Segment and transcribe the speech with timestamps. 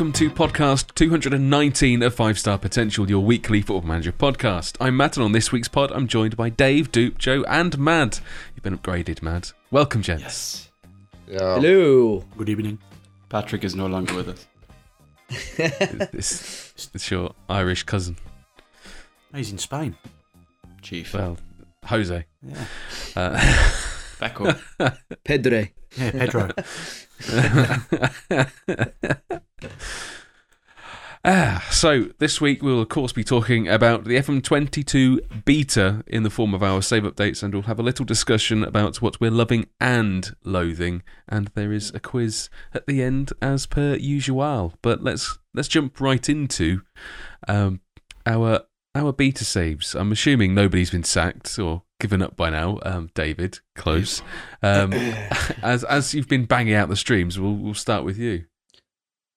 [0.00, 4.78] Welcome to podcast 219 of Five Star Potential, your weekly Football Manager podcast.
[4.80, 8.18] I'm Matt, and on this week's pod, I'm joined by Dave, Dupe, Joe, and Mad.
[8.54, 9.50] You've been upgraded, Mad.
[9.70, 10.22] Welcome, gents.
[10.22, 10.70] Yes.
[11.28, 11.56] Yeah.
[11.56, 12.24] Hello.
[12.38, 12.78] Good evening.
[13.28, 14.46] Patrick is no longer with us.
[16.14, 18.16] It's, it's your Irish cousin.
[19.34, 19.98] He's in Spain.
[20.80, 21.12] Chief.
[21.12, 21.36] Well,
[21.84, 22.24] Jose.
[22.40, 22.64] yeah.
[23.14, 23.36] Uh,
[24.18, 24.58] Becco.
[25.24, 25.66] Pedro.
[25.98, 26.50] yeah, Pedro.
[31.22, 36.30] Ah, so this week we'll of course be talking about the FM22 beta in the
[36.30, 39.66] form of our save updates, and we'll have a little discussion about what we're loving
[39.80, 44.74] and loathing, and there is a quiz at the end as per usual.
[44.80, 46.82] But let's let's jump right into
[47.46, 47.80] um,
[48.24, 48.62] our
[48.94, 49.94] our beta saves.
[49.94, 52.78] I'm assuming nobody's been sacked or given up by now.
[52.82, 54.22] Um, David, close.
[54.62, 54.92] Um,
[55.62, 58.44] as as you've been banging out the streams, we'll we'll start with you.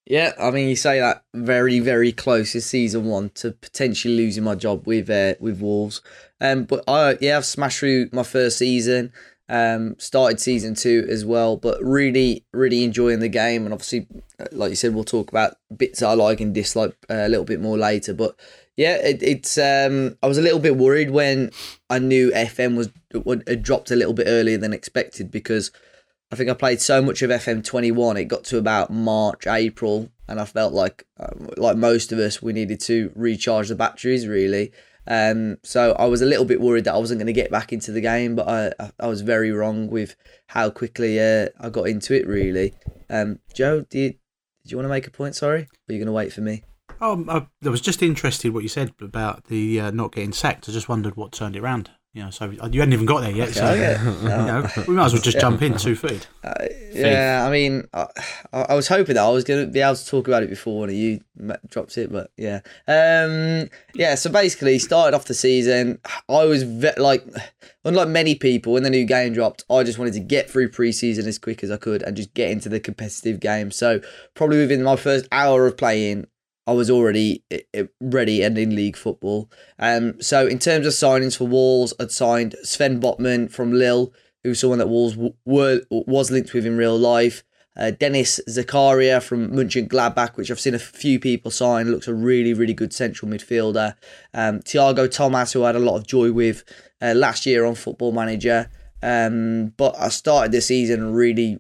[0.06, 4.44] Yeah, I mean, you say that very, very close to season one to potentially losing
[4.44, 6.02] my job with uh, with Wolves.
[6.42, 9.14] Um, but I yeah, I've smashed through my first season.
[9.50, 13.66] Um, started season two as well, but really, really enjoying the game.
[13.66, 14.08] And obviously,
[14.40, 17.46] uh, like you said, we'll talk about bits I like and dislike uh, a little
[17.46, 18.14] bit more later.
[18.14, 18.36] But
[18.76, 21.52] yeah, it, it's um, I was a little bit worried when
[21.90, 22.90] I knew FM was
[23.48, 25.72] had dropped a little bit earlier than expected because
[26.32, 28.18] I think I played so much of FM 21.
[28.18, 32.42] It got to about March, April, and I felt like, um, like most of us,
[32.42, 34.72] we needed to recharge the batteries really.
[35.06, 37.72] Um, so I was a little bit worried that I wasn't going to get back
[37.74, 40.16] into the game, but I, I, I was very wrong with
[40.48, 42.26] how quickly uh, I got into it.
[42.26, 42.74] Really,
[43.10, 44.10] um, Joe, do you,
[44.64, 45.36] did you want to make a point?
[45.36, 46.64] Sorry, or are you going to wait for me?
[47.04, 50.70] Oh, I, I was just interested what you said about the uh, not getting sacked.
[50.70, 51.90] I just wondered what turned it around.
[52.14, 53.54] You know, so you hadn't even got there yet.
[53.56, 56.28] So Okay, you know, we might as well just jump in two feet.
[56.44, 58.06] Uh, yeah, I mean, I,
[58.52, 60.78] I was hoping that I was going to be able to talk about it before
[60.78, 61.22] one of you
[61.70, 64.16] dropped it, but yeah, um, yeah.
[64.16, 66.00] So basically, started off the season.
[66.28, 67.26] I was ve- like,
[67.86, 71.26] unlike many people, when the new game dropped, I just wanted to get through preseason
[71.28, 73.72] as quick as I could and just get into the competitive game.
[73.72, 74.02] So
[74.34, 76.28] probably within my first hour of playing,
[76.66, 77.44] I was already
[78.00, 79.52] ready and in league football.
[79.80, 84.14] Um, so in terms of signings for Wolves, I'd signed Sven Botman from Lille,
[84.44, 87.44] who's someone that Wolves were was linked with in real life.
[87.76, 92.54] Uh, Denis Zakaria from Mönchengladbach, which I've seen a few people sign, looks a really,
[92.54, 93.96] really good central midfielder.
[94.34, 96.64] Um, Tiago Tomás, who I had a lot of joy with
[97.02, 98.70] uh, last year on Football Manager.
[99.02, 101.60] Um, but I started the season really,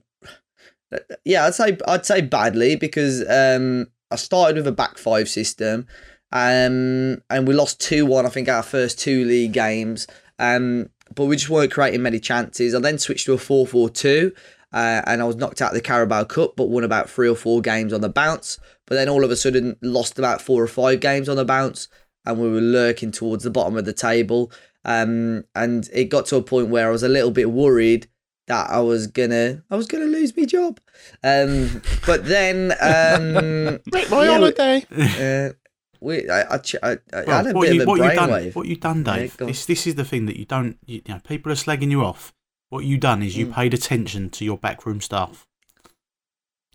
[1.25, 5.87] yeah, I'd say I'd say badly because um, I started with a back five system,
[6.31, 8.27] um, and we lost two one.
[8.27, 10.05] I think our first two league games,
[10.37, 12.75] um, but we just weren't creating many chances.
[12.75, 14.31] I then switched to a four four two,
[14.71, 17.35] uh, and I was knocked out of the Carabao Cup, but won about three or
[17.35, 18.59] four games on the bounce.
[18.85, 21.87] But then all of a sudden lost about four or five games on the bounce,
[22.23, 24.51] and we were lurking towards the bottom of the table.
[24.85, 28.07] Um, and it got to a point where I was a little bit worried
[28.47, 30.79] that I was gonna I was gonna lose my job.
[31.23, 34.85] Um, but then um, Break my Yeah, we- holiday.
[34.91, 35.53] uh,
[36.01, 37.97] we I I, ch- I, I Well, had a what bit you, of a what
[38.01, 38.29] you done?
[38.29, 38.55] brainwave.
[38.55, 39.37] What you done, Dave?
[39.37, 39.51] go on.
[39.51, 40.77] this, this is the thing that you don't.
[40.85, 42.33] You, you know, people are slagging you off.
[42.69, 43.53] What you done is you Mm.
[43.53, 45.47] paid attention to your backroom staff.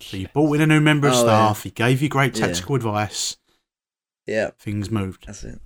[0.01, 1.23] So you brought in a new member of Oh, yeah.
[1.23, 1.63] staff.
[1.65, 2.47] He gave you great Yeah.
[2.47, 3.37] tactical advice.
[4.27, 5.27] Yeah, Things moved.
[5.27, 5.59] that's it.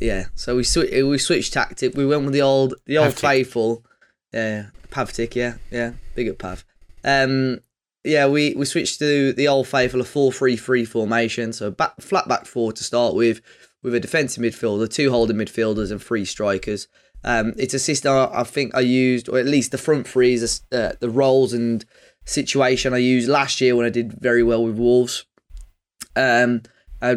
[0.00, 1.94] Yeah, so we swi- we switched tactic.
[1.96, 3.20] We went with the old the old Pavtic.
[3.20, 3.84] faithful.
[4.32, 5.34] Yeah, Pavtic.
[5.34, 6.64] Yeah, yeah, big up Pav.
[7.04, 7.60] Um,
[8.02, 11.52] yeah, we we switched to the old faithful, a four-three-three formation.
[11.52, 13.42] So back flat back four to start with,
[13.82, 16.88] with a defensive midfielder, two holding midfielders, and three strikers.
[17.24, 20.62] Um, it's a system I think I used, or at least the front three is
[20.72, 21.84] uh, the roles and
[22.24, 25.26] situation I used last year when I did very well with Wolves.
[26.14, 26.62] Um,
[27.02, 27.16] uh,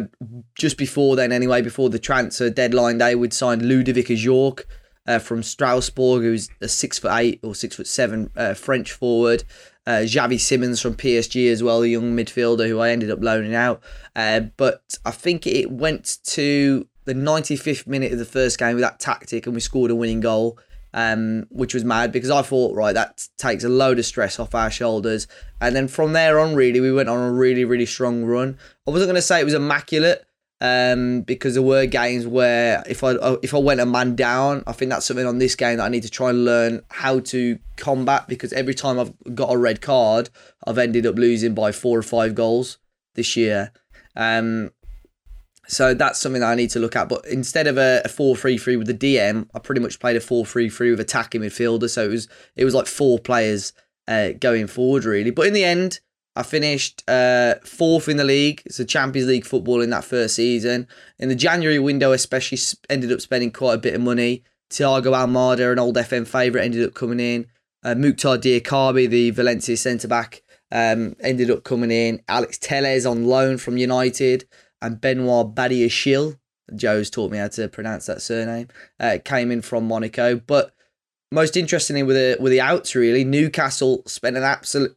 [0.58, 4.64] just before then, anyway, before the transfer deadline day, we'd signed Ludovic Ajorque
[5.06, 9.44] uh, from Strasbourg, who's a six foot eight or six foot seven uh, French forward.
[9.86, 13.54] Uh, Xavi Simons from PSG as well, a young midfielder who I ended up loaning
[13.54, 13.82] out.
[14.14, 18.82] Uh, but I think it went to the 95th minute of the first game with
[18.82, 20.58] that tactic, and we scored a winning goal
[20.92, 24.54] um, which was mad because I thought, right, that takes a load of stress off
[24.54, 25.26] our shoulders.
[25.60, 28.58] And then from there on, really, we went on a really, really strong run.
[28.86, 30.24] I wasn't going to say it was immaculate
[30.60, 34.72] um, because there were games where if I if I went a man down, I
[34.72, 37.58] think that's something on this game that I need to try and learn how to
[37.76, 40.28] combat because every time I've got a red card,
[40.66, 42.78] I've ended up losing by four or five goals
[43.14, 43.72] this year.
[44.16, 44.70] Um,
[45.66, 47.08] so that's something that I need to look at.
[47.08, 50.90] But instead of a, a 4-3-3 with the DM, I pretty much played a 4-3-3
[50.90, 51.88] with attacking midfielder.
[51.88, 53.72] So it was it was like four players
[54.08, 55.30] uh, going forward really.
[55.30, 56.00] But in the end,
[56.36, 58.62] I finished uh, fourth in the league.
[58.64, 60.86] It's a Champions League football in that first season.
[61.18, 64.44] In the January window, especially, ended up spending quite a bit of money.
[64.70, 67.46] Thiago Almada, an old FM favourite, ended up coming in.
[67.82, 72.22] Uh, Mouctar Diakhaby, the Valencia centre back, um, ended up coming in.
[72.28, 74.46] Alex Telles on loan from United,
[74.80, 76.38] and Benoit Badiashile.
[76.74, 78.68] Joe's taught me how to pronounce that surname.
[78.98, 80.72] Uh, came in from Monaco, but
[81.32, 83.24] most interestingly with the with the outs really.
[83.24, 84.96] Newcastle spent an absolute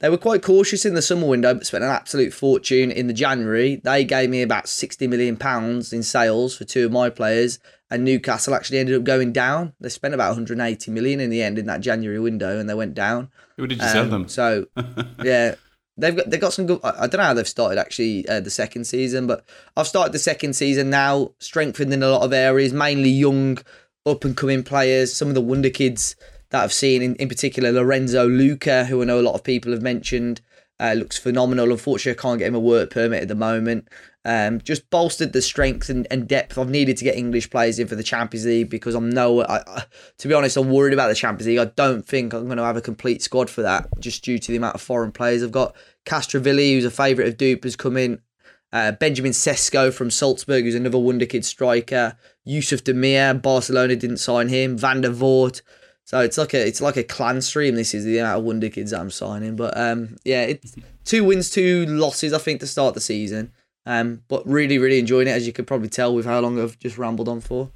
[0.00, 3.12] they were quite cautious in the summer window but spent an absolute fortune in the
[3.12, 3.76] january.
[3.76, 7.58] They gave me about 60 million pounds in sales for two of my players
[7.90, 9.74] and newcastle actually ended up going down.
[9.80, 12.94] They spent about 180 million in the end in that january window and they went
[12.94, 13.30] down.
[13.56, 14.28] Who did you um, sell them?
[14.28, 14.66] so
[15.22, 15.56] yeah
[15.96, 16.80] They've got they've got some good.
[16.82, 19.44] I don't know how they've started actually uh, the second season, but
[19.76, 23.58] I've started the second season now, strengthened in a lot of areas, mainly young
[24.06, 26.16] up and coming players, some of the wonder kids
[26.50, 29.72] that I've seen, in, in particular Lorenzo Lucca, who I know a lot of people
[29.72, 30.40] have mentioned,
[30.80, 31.70] uh, looks phenomenal.
[31.70, 33.88] Unfortunately, I can't get him a work permit at the moment.
[34.26, 36.56] Um, just bolstered the strength and, and, depth.
[36.56, 39.58] I've needed to get English players in for the Champions League because I'm no, I,
[39.66, 39.84] I,
[40.18, 41.58] to be honest, I'm worried about the Champions League.
[41.58, 44.50] I don't think I'm going to have a complete squad for that just due to
[44.50, 45.76] the amount of foreign players I've got.
[46.06, 48.20] Castrovilli, who's a favourite of Dupe, has come in.
[48.74, 52.16] Uh, Benjamin Sesko from Salzburg, who's another wonder kid striker.
[52.44, 54.76] Yusuf Demir, Barcelona didn't sign him.
[54.76, 55.62] Van der Voort.
[56.02, 57.76] So it's like a it's like a clan stream.
[57.76, 59.54] This is the amount of wonder kids that I'm signing.
[59.54, 60.74] But um, yeah, it's
[61.04, 62.32] two wins, two losses.
[62.32, 63.52] I think to start the season.
[63.86, 66.76] Um, but really, really enjoying it as you could probably tell with how long I've
[66.80, 67.70] just rambled on for.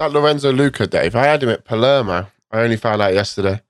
[0.00, 1.14] That Lorenzo Lucca, Dave.
[1.14, 2.26] I had him at Palermo.
[2.50, 3.62] I only found out yesterday.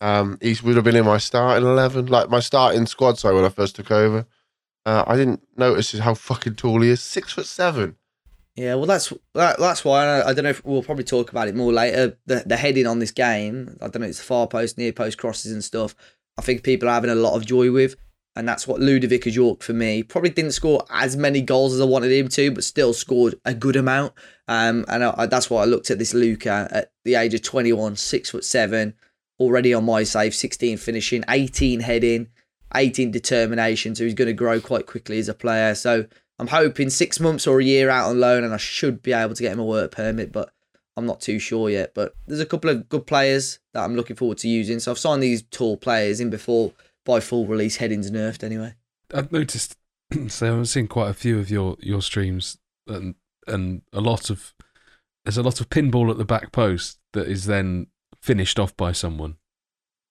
[0.00, 3.18] Um, he would have been in my starting eleven, like my starting squad.
[3.18, 4.26] So when I first took over,
[4.86, 7.02] uh, I didn't notice how fucking tall he is.
[7.02, 7.96] Six foot seven.
[8.54, 11.48] Yeah, well, that's that, that's why I, I, don't know if we'll probably talk about
[11.48, 12.16] it more later.
[12.26, 15.52] The the heading on this game, I don't know, it's far post, near post crosses
[15.52, 15.94] and stuff.
[16.38, 17.96] I think people are having a lot of joy with,
[18.36, 20.04] and that's what Ludovic Ajorque for me.
[20.04, 23.54] Probably didn't score as many goals as I wanted him to, but still scored a
[23.54, 24.12] good amount.
[24.46, 27.72] Um, and I, that's why I looked at this Lucca at the age of twenty
[27.72, 28.94] one, six foot seven,
[29.40, 32.28] already on my save, sixteen finishing, eighteen heading
[32.76, 35.74] 18 determination, so he's going to grow quite quickly as a player.
[35.74, 36.06] So
[36.38, 39.34] I'm hoping six months or a year out on loan, and I should be able
[39.34, 40.52] to get him a work permit, but
[40.96, 41.92] I'm not too sure yet.
[41.94, 44.78] But there's a couple of good players that I'm looking forward to using.
[44.78, 46.72] So I've signed these tall players in before
[47.04, 48.74] by full release headings nerfed anyway.
[49.14, 49.76] I've noticed,
[50.28, 53.14] so I've seen quite a few of your your streams, and
[53.46, 54.54] and a lot of
[55.24, 57.88] there's a lot of pinball at the back post that is then
[58.20, 59.36] finished off by someone.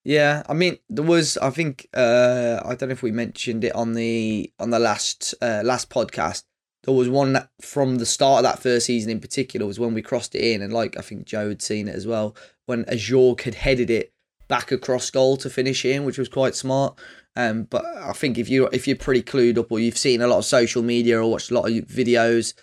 [0.05, 3.75] Yeah, I mean there was I think uh I don't know if we mentioned it
[3.75, 6.43] on the on the last uh, last podcast.
[6.83, 9.95] There was one that from the start of that first season in particular was when
[9.95, 12.35] we crossed it in and like I think Joe had seen it as well
[12.67, 14.13] when Ajorque had headed it
[14.47, 16.99] back across goal to finish in, which was quite smart.
[17.35, 20.27] Um, but I think if you if you're pretty clued up or you've seen a
[20.27, 22.53] lot of social media or watched a lot of videos,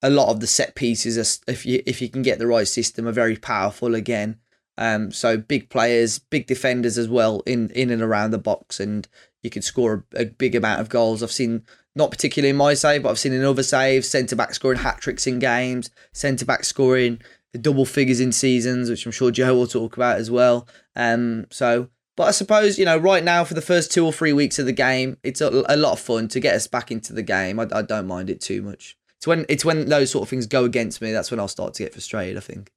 [0.00, 2.66] a lot of the set pieces are, if you if you can get the right
[2.66, 4.38] system are very powerful again.
[4.78, 9.08] Um, so big players, big defenders as well in in and around the box, and
[9.42, 11.22] you could score a, a big amount of goals.
[11.22, 11.62] I've seen
[11.94, 15.00] not particularly in my save, but I've seen in other saves, centre back scoring hat
[15.00, 17.20] tricks in games, centre back scoring
[17.52, 20.68] the double figures in seasons, which I'm sure Joe will talk about as well.
[20.94, 24.34] Um, so, but I suppose you know, right now for the first two or three
[24.34, 27.14] weeks of the game, it's a, a lot of fun to get us back into
[27.14, 27.58] the game.
[27.58, 28.98] I, I don't mind it too much.
[29.16, 31.72] It's when it's when those sort of things go against me that's when I'll start
[31.74, 32.36] to get frustrated.
[32.36, 32.70] I think.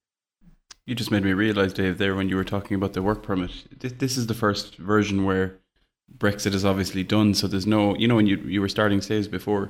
[0.89, 3.51] You just made me realize, Dave, there when you were talking about the work permit.
[3.79, 5.59] This, this is the first version where
[6.17, 7.35] Brexit is obviously done.
[7.35, 9.69] So there's no, you know, when you you were starting saves before,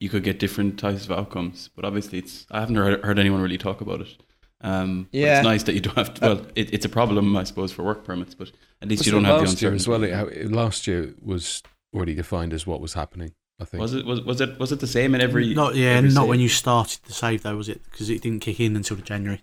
[0.00, 1.68] you could get different types of outcomes.
[1.76, 4.16] But obviously, it's I haven't heard, heard anyone really talk about it.
[4.62, 6.20] Um, yeah, it's nice that you don't have to.
[6.22, 9.24] Well, it, it's a problem, I suppose, for work permits, but at least you don't
[9.24, 9.76] have the uncertainty.
[9.76, 10.02] as well.
[10.02, 11.62] It, last year was
[11.94, 13.32] already defined as what was happening.
[13.60, 15.54] I think was it was was it was it the same in every?
[15.54, 16.28] Not yeah, every not save?
[16.30, 17.84] when you started the save though, was it?
[17.84, 19.42] Because it didn't kick in until January.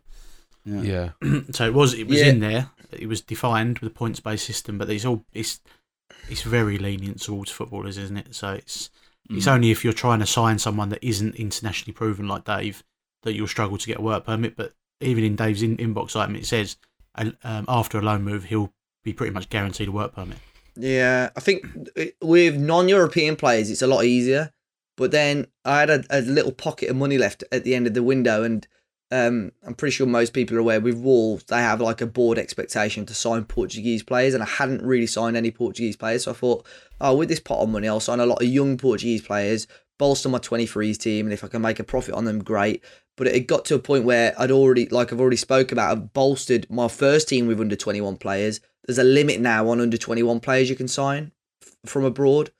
[0.65, 1.11] Yeah.
[1.21, 1.41] yeah.
[1.51, 2.27] so it was it was yeah.
[2.27, 2.69] in there.
[2.91, 5.59] It was defined with a points based system, but it's all it's
[6.29, 8.35] it's very lenient towards footballers, isn't it?
[8.35, 8.89] So it's
[9.29, 9.37] mm.
[9.37, 12.83] it's only if you're trying to sign someone that isn't internationally proven like Dave
[13.23, 14.55] that you'll struggle to get a work permit.
[14.55, 16.77] But even in Dave's in, inbox item, it says
[17.15, 20.37] um, after a loan move, he'll be pretty much guaranteed a work permit.
[20.75, 21.65] Yeah, I think
[22.21, 24.51] with non-European players, it's a lot easier.
[24.97, 27.93] But then I had a, a little pocket of money left at the end of
[27.93, 28.67] the window, and
[29.11, 32.37] um, I'm pretty sure most people are aware with Wolves, they have like a board
[32.37, 36.23] expectation to sign Portuguese players, and I hadn't really signed any Portuguese players.
[36.23, 36.65] So I thought,
[37.01, 39.67] oh, with this pot of money, I'll sign a lot of young Portuguese players,
[39.99, 42.83] bolster my 23s team, and if I can make a profit on them, great.
[43.17, 46.13] But it got to a point where I'd already, like I've already spoke about, I've
[46.13, 48.61] bolstered my first team with under 21 players.
[48.85, 51.33] There's a limit now on under 21 players you can sign
[51.85, 52.51] from abroad.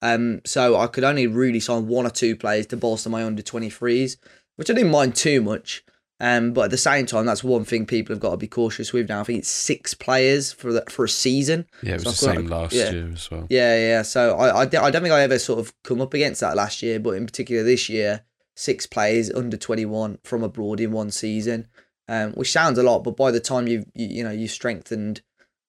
[0.00, 3.42] Um, so I could only really sign one or two players to bolster my under
[3.42, 4.16] 23s,
[4.56, 5.84] which I didn't mind too much.
[6.20, 8.92] Um, but at the same time, that's one thing people have got to be cautious
[8.92, 9.20] with now.
[9.20, 11.66] I think it's six players for the, for a season.
[11.82, 12.90] Yeah, it was So the same last yeah.
[12.90, 13.46] year as well.
[13.48, 14.02] Yeah, yeah.
[14.02, 16.56] So I, I, don't- I don't think I ever sort of come up against that
[16.56, 18.22] last year, but in particular this year,
[18.56, 21.68] six players under 21 from abroad in one season,
[22.08, 25.20] um, which sounds a lot, but by the time you've, you, you know, you've strengthened,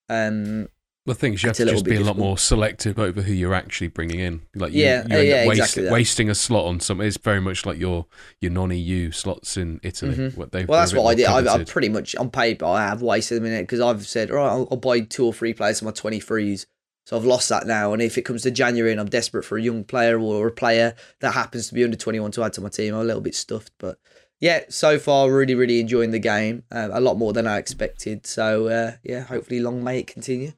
[0.10, 0.68] um,
[1.10, 3.56] The thing is, you have to just be a lot more selective over who you're
[3.56, 4.42] actually bringing in.
[4.54, 7.01] Like, you, Yeah, you uh, yeah, up waste, exactly wasting a slot on some.
[7.01, 8.06] It's very much like your
[8.39, 10.16] your non-EU slots in Italy.
[10.16, 10.38] Mhm.
[10.38, 11.25] What they well, that's what I did.
[11.25, 14.38] I, I pretty much on paper I have wasted in it because I've said, all
[14.38, 16.68] right, I'll, I'll buy two or three players for my 23s.
[17.08, 17.92] So I've lost that now.
[17.92, 20.51] And if it comes to January and I'm desperate for a young player or a
[20.51, 23.22] player that happens to be under 21 to add to my team, I'm a little
[23.24, 23.72] bit stuffed.
[23.80, 23.98] But
[24.39, 26.66] yeah, so far, really, really enjoying the game.
[26.72, 28.28] Um, a lot more than I expected.
[28.28, 30.51] So uh, yeah, hopefully long may it continue.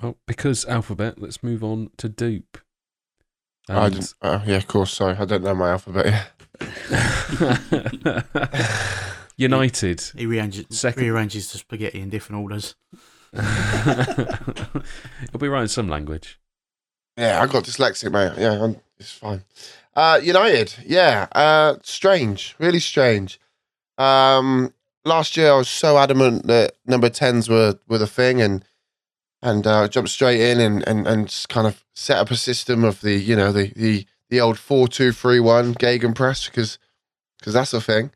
[0.00, 2.58] Well, because alphabet, let's move on to dupe.
[3.68, 4.92] I didn't, uh, yeah, of course.
[4.92, 6.06] Sorry, I don't know my alphabet.
[6.60, 8.24] yet.
[9.36, 10.00] United.
[10.16, 12.74] He rearranges, Second- rearranges the spaghetti in different orders.
[13.32, 14.26] It'll
[15.38, 16.38] be right in some language.
[17.16, 18.38] Yeah, I got dyslexic, mate.
[18.40, 19.44] Yeah, I'm, it's fine.
[19.94, 23.38] Uh, United, yeah, uh, strange, really strange.
[23.98, 24.72] Um,
[25.04, 28.64] last year I was so adamant that number tens were were the thing, and
[29.42, 33.00] and uh, jumped straight in and, and and kind of set up a system of
[33.00, 36.78] the you know the the the old four two three one Gegenpress because
[37.38, 38.10] because that's the thing.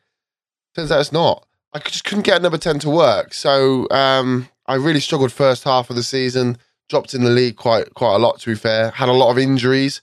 [0.75, 1.47] Turns out it's not.
[1.73, 5.91] I just couldn't get number ten to work, so um, I really struggled first half
[5.91, 8.41] of the season dropped in the league quite quite a lot.
[8.41, 10.03] To be fair, had a lot of injuries.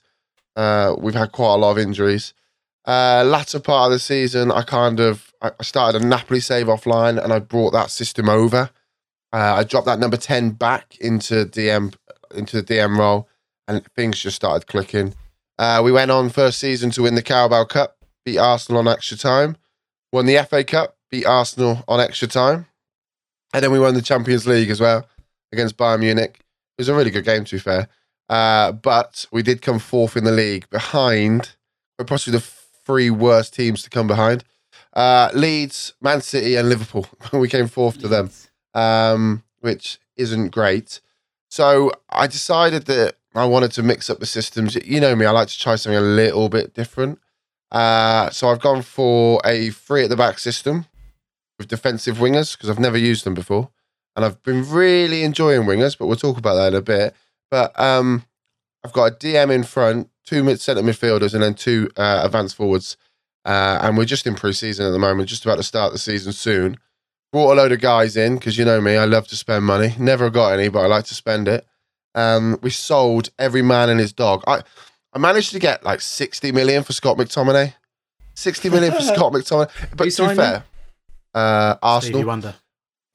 [0.56, 2.34] Uh, we've had quite a lot of injuries.
[2.86, 7.22] Uh, latter part of the season, I kind of I started a Napoli save offline,
[7.22, 8.70] and I brought that system over.
[9.34, 11.92] Uh, I dropped that number ten back into DM
[12.32, 13.28] into the DM role,
[13.66, 15.12] and things just started clicking.
[15.58, 19.16] Uh, we went on first season to win the Carabao Cup, beat Arsenal on extra
[19.16, 19.56] time,
[20.12, 22.66] won the FA Cup, beat Arsenal on extra time,
[23.52, 25.08] and then we won the Champions League as well
[25.52, 26.38] against Bayern Munich.
[26.78, 27.88] It was a really good game, to be fair.
[28.28, 31.56] Uh, but we did come fourth in the league behind,
[31.98, 32.44] we're possibly the
[32.86, 34.44] three worst teams to come behind
[34.94, 37.06] uh, Leeds, Man City, and Liverpool.
[37.32, 38.30] we came fourth to them,
[38.74, 41.00] um, which isn't great.
[41.48, 44.74] So I decided that I wanted to mix up the systems.
[44.76, 47.18] You know me, I like to try something a little bit different.
[47.70, 50.86] Uh, so I've gone for a three at the back system
[51.58, 53.70] with defensive wingers because I've never used them before
[54.16, 57.14] and I've been really enjoying wingers, but we'll talk about that in a bit.
[57.50, 58.24] But um,
[58.84, 62.56] I've got a DM in front, two mid centre midfielders, and then two uh, advanced
[62.56, 62.96] forwards.
[63.44, 66.32] Uh, and we're just in pre-season at the moment, just about to start the season
[66.32, 66.78] soon.
[67.34, 69.92] Brought a load of guys in because you know me, I love to spend money.
[69.98, 71.66] Never got any, but I like to spend it.
[72.14, 74.44] Um, we sold every man and his dog.
[74.46, 74.62] I
[75.12, 77.74] I managed to get like sixty million for Scott McTominay.
[78.34, 79.68] Sixty million for Scott McTominay.
[79.96, 80.62] But Who to be fair,
[81.34, 82.20] uh, Arsenal.
[82.20, 82.54] Stevie Wonder.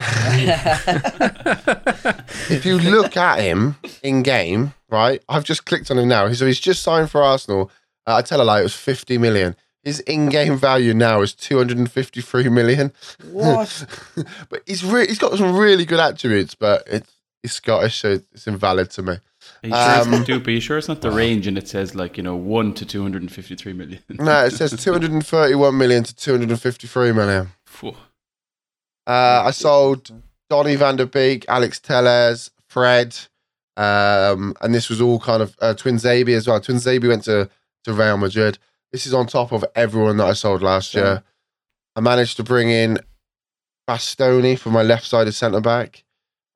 [2.50, 5.22] if you look at him in game, right?
[5.30, 6.30] I've just clicked on him now.
[6.34, 7.70] So he's just signed for Arsenal.
[8.06, 9.56] Uh, I tell a lie, it was 50 million.
[9.82, 12.92] His in-game value now is 253 million.
[13.30, 13.86] What?
[14.50, 17.10] but he's re- he's got some really good attributes, but it's
[17.42, 19.12] he's Scottish, so it's invalid to me.
[19.62, 20.46] Are you sure it's Um, not?
[20.46, 22.84] Are you sure it's not the range and it says like you know one to
[22.84, 24.00] two hundred and fifty three million?
[24.18, 27.48] No, it says 231 million to 253 million.
[29.06, 30.10] Uh, I sold
[30.50, 33.16] Donny van der Beek, Alex Telles, Fred,
[33.76, 36.60] um, and this was all kind of uh, Tuanzebe as well.
[36.60, 37.48] Tuanzebe went to,
[37.84, 38.58] to Real Madrid.
[38.92, 41.00] This is on top of everyone that I sold last Yeah.
[41.00, 41.22] year.
[41.96, 42.98] I managed to bring in
[43.88, 46.04] Bastoni for my left sided centre back.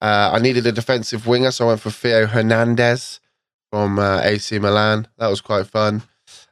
[0.01, 3.21] Uh, I needed a defensive winger, so I went for Theo Hernandez
[3.71, 5.09] from uh, AC Milan.
[5.19, 6.03] That was quite fun.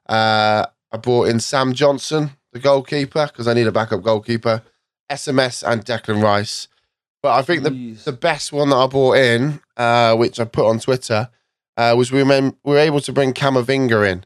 [0.08, 4.62] Uh, I brought in Sam Johnstone, the goalkeeper, because I need a backup goalkeeper.
[5.10, 6.68] SMS and Declan Rice.
[7.22, 10.66] But I think the, the best one that I brought in, uh, which I put
[10.68, 11.28] on Twitter,
[11.76, 14.24] uh, was we, mem- we were able to bring Camavinga in.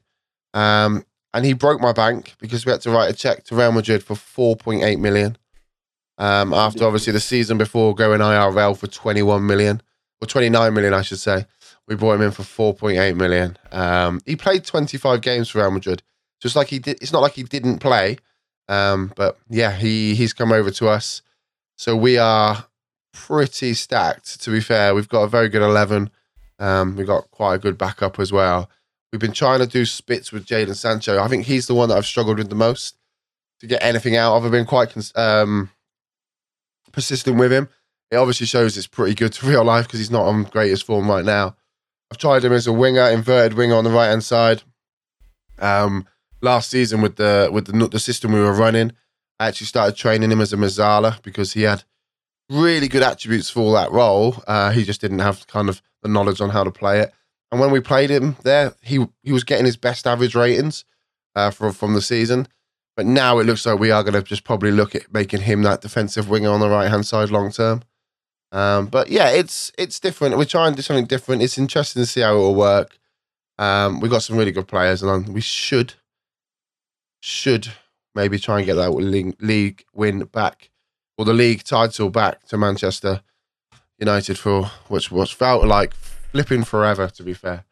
[0.55, 1.05] Um,
[1.37, 4.03] and he broke my bank because we had to write a check to Real Madrid
[4.03, 5.37] for 4.8 million.
[6.17, 9.83] Um, after obviously the season before going IRL for 21 million,
[10.23, 11.45] or 29 million, I should say.
[11.87, 13.59] We brought him in for 4.8 million.
[13.71, 16.03] Um, he played 25 games for Real Madrid.
[16.41, 18.17] Just like he did, it's not like he didn't play.
[18.67, 21.21] Um, but yeah, he he's come over to us.
[21.77, 22.65] So we are
[23.13, 24.41] pretty stacked.
[24.41, 26.09] To be fair, we've got a very good eleven.
[26.59, 28.71] Um, we've got quite a good backup as well.
[29.13, 31.21] We've been trying to do spits with Jadon Sancho.
[31.21, 32.97] I think he's the one that I've struggled with the most
[33.61, 34.45] to get anything out of.
[34.45, 35.71] I've been quite um,
[36.93, 37.69] persistent with him.
[38.11, 41.09] It obviously shows it's pretty good to real life because he's not on greatest form
[41.09, 41.57] right now.
[42.11, 44.63] I've tried him as a winger, inverted winger on the right hand side.
[45.59, 46.07] Um,
[46.41, 48.93] last season with the with the the system we were running,
[49.41, 51.85] I actually started training him as a Mezzala because he had
[52.49, 54.43] really good attributes for that role.
[54.47, 57.13] Uh, he just didn't have kind of the knowledge on how to play it.
[57.51, 60.85] And when we played him there, he he was getting his best average ratings
[61.35, 62.49] uh, from from the season.
[62.97, 65.63] But now it looks like we are going to just probably look at making him
[65.63, 67.83] that defensive winger on the right hand side long term.
[68.53, 70.37] Um, but yeah, it's it's different.
[70.37, 71.43] We're trying to do something different.
[71.43, 72.99] It's interesting to see how it will work.
[73.59, 75.95] Um, we've got some really good players, and we should
[77.21, 77.69] should
[78.15, 80.71] maybe try and get that league, win back
[81.19, 83.23] or the league title back to Manchester
[83.99, 85.95] United for which was felt like
[86.37, 87.09] flipping forever.
[87.09, 87.65] To be fair,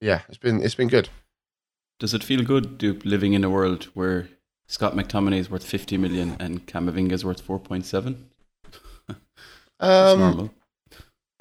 [0.00, 1.08] yeah, it's been it's been good.
[1.98, 4.28] Does it feel good, Dupe, living in a world where
[4.66, 8.30] Scott McTominay is worth fifty million and Camavinga is worth four point seven?
[9.82, 10.50] Um, normal.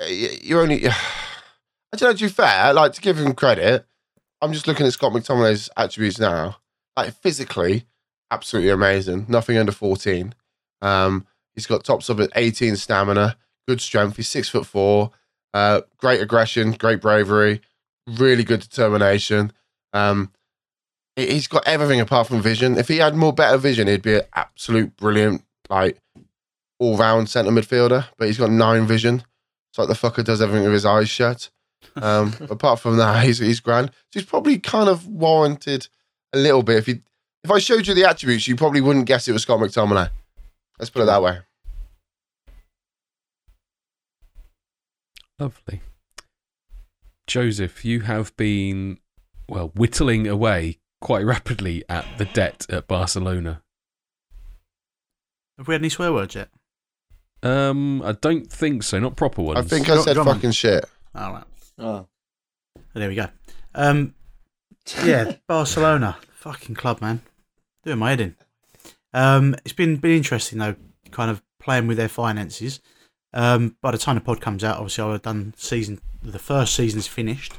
[0.07, 0.87] You're only.
[0.87, 0.93] I
[1.97, 2.13] don't know.
[2.13, 3.85] To be fair, like to give him credit,
[4.41, 6.55] I'm just looking at Scott McTominay's attributes now.
[6.95, 7.83] Like physically,
[8.31, 9.25] absolutely amazing.
[9.27, 10.33] Nothing under 14.
[10.81, 13.35] Um, he's got tops up at 18 stamina,
[13.67, 14.15] good strength.
[14.15, 15.11] He's six foot four.
[15.53, 17.61] Uh, great aggression, great bravery,
[18.07, 19.51] really good determination.
[19.93, 20.31] Um,
[21.15, 22.77] he's got everything apart from vision.
[22.77, 25.99] If he had more better vision, he'd be an absolute brilliant, like
[26.77, 28.05] all round centre midfielder.
[28.17, 29.23] But he's got nine vision.
[29.71, 31.49] It's like the fucker does everything with his eyes shut.
[31.95, 33.89] Um, apart from that, he's he's grand.
[33.89, 35.87] So he's probably kind of warranted
[36.33, 36.77] a little bit.
[36.77, 37.01] If you
[37.43, 40.09] if I showed you the attributes, you probably wouldn't guess it was Scott McTominay.
[40.77, 41.39] Let's put it that way.
[45.39, 45.81] Lovely.
[47.27, 48.97] Joseph, you have been,
[49.47, 53.61] well, whittling away quite rapidly at the debt at Barcelona.
[55.57, 56.49] Have we had any swear words yet?
[57.43, 58.99] Um, I don't think so.
[58.99, 59.59] Not proper ones.
[59.59, 60.37] I think I Drum- said Drummond.
[60.37, 60.85] fucking shit.
[61.15, 61.43] All right.
[61.77, 62.07] Oh.
[62.93, 63.27] There we go.
[63.75, 64.13] Um,
[65.05, 67.21] yeah, Barcelona, fucking club, man,
[67.85, 68.35] doing my head in.
[69.13, 70.75] Um, it's been been interesting though,
[71.11, 72.81] kind of playing with their finances.
[73.33, 75.99] Um, by the time the pod comes out, obviously I'll have done season.
[76.21, 77.53] The first season's finished,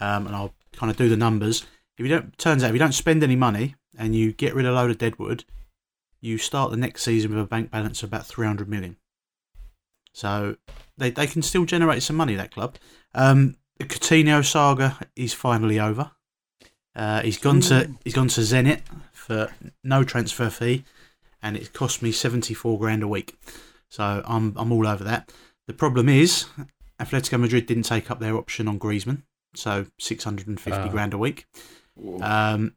[0.00, 1.66] um, and I'll kind of do the numbers.
[1.96, 4.66] If you don't, turns out if you don't spend any money and you get rid
[4.66, 5.44] of a load of deadwood,
[6.20, 8.96] you start the next season with a bank balance of about three hundred million.
[10.12, 10.56] So
[10.96, 12.34] they they can still generate some money.
[12.34, 12.76] That club.
[13.14, 16.10] Um, the Coutinho saga is finally over.
[16.94, 20.84] Uh, he's gone to he's gone to Zenit for no transfer fee,
[21.42, 23.38] and it cost me seventy four grand a week.
[23.90, 25.32] So I'm I'm all over that.
[25.66, 26.46] The problem is,
[27.00, 29.22] Atletico Madrid didn't take up their option on Griezmann,
[29.54, 30.88] so six hundred and fifty Ah.
[30.88, 31.46] grand a week.
[32.20, 32.74] Um,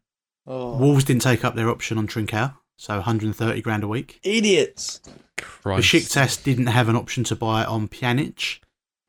[0.47, 0.75] Oh.
[0.77, 3.87] Wolves didn't take up their option on Trincao, so one hundred and thirty grand a
[3.87, 4.19] week.
[4.23, 4.99] Idiots.
[5.37, 5.87] Christ.
[5.93, 8.59] Besiktas didn't have an option to buy on Pjanic,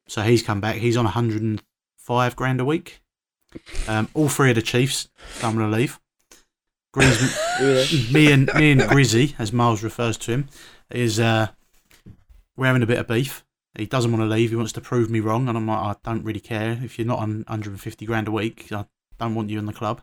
[0.06, 0.76] so he's come back.
[0.76, 3.00] He's on 105 grand a week.
[3.88, 5.08] Um, all three of the Chiefs
[5.40, 5.98] don't want to leave.
[6.94, 8.12] Griezmann, Who are they?
[8.12, 10.48] me and me and Grizzy, as Miles refers to him,
[10.90, 11.48] is uh,
[12.56, 13.44] we're having a bit of beef.
[13.76, 14.50] He doesn't want to leave.
[14.50, 17.06] He wants to prove me wrong, and I'm like, I don't really care if you're
[17.06, 18.70] not on 150 grand a week.
[18.70, 18.84] I
[19.18, 20.02] don't want you in the club.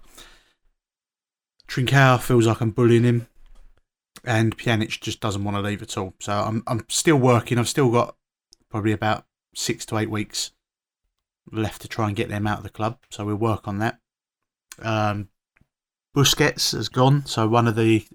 [1.68, 3.28] Trincao feels like I'm bullying him,
[4.24, 6.16] and Pjanic just doesn't want to leave at all.
[6.20, 7.60] So I'm I'm still working.
[7.60, 8.16] I've still got
[8.72, 10.52] probably about six to eight weeks
[11.52, 12.98] left to try and get them out of the club.
[13.12, 14.00] So we'll work on that.
[14.82, 15.30] Um,
[16.16, 17.26] Busquets has gone.
[17.26, 18.06] So one of the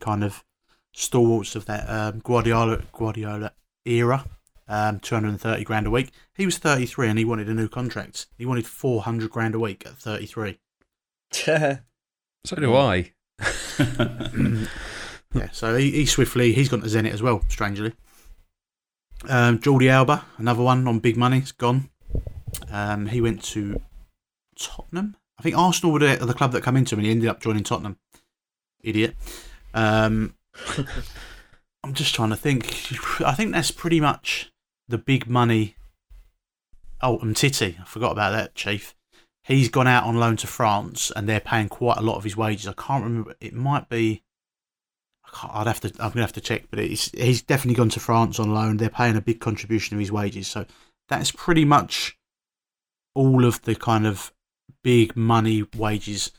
[0.00, 0.44] kind of
[0.92, 3.52] stalwarts of that um, Guardiola Guardiola
[3.84, 4.26] era.
[4.66, 6.10] Um, 230 grand a week.
[6.34, 8.26] He was 33 and he wanted a new contract.
[8.38, 10.58] He wanted 400 grand a week at 33.
[12.46, 13.12] So do I.
[15.34, 17.42] yeah, so he, he swiftly he's gone to Zenit as well.
[17.48, 17.94] Strangely,
[19.28, 21.88] um, Jordi Alba, another one on big money, has gone.
[22.70, 23.80] Um, he went to
[24.58, 25.16] Tottenham.
[25.38, 27.40] I think Arsenal were the, the club that come into him, and he ended up
[27.40, 27.98] joining Tottenham.
[28.82, 29.16] Idiot.
[29.72, 30.34] Um,
[31.84, 32.64] I'm just trying to think.
[33.20, 34.50] I think that's pretty much
[34.88, 35.76] the big money.
[37.02, 38.94] Oh, and Titi, I forgot about that, Chief.
[39.42, 42.38] He's gone out on loan to France, and they're paying quite a lot of his
[42.38, 42.66] wages.
[42.66, 43.34] I can't remember.
[43.38, 44.22] It might be.
[45.42, 45.88] I would have to.
[46.00, 48.78] I'm gonna have to check, but he's definitely gone to France on loan.
[48.78, 50.64] They're paying a big contribution of his wages, so
[51.08, 52.16] that's pretty much
[53.14, 54.32] all of the kind of
[54.82, 56.32] big money wages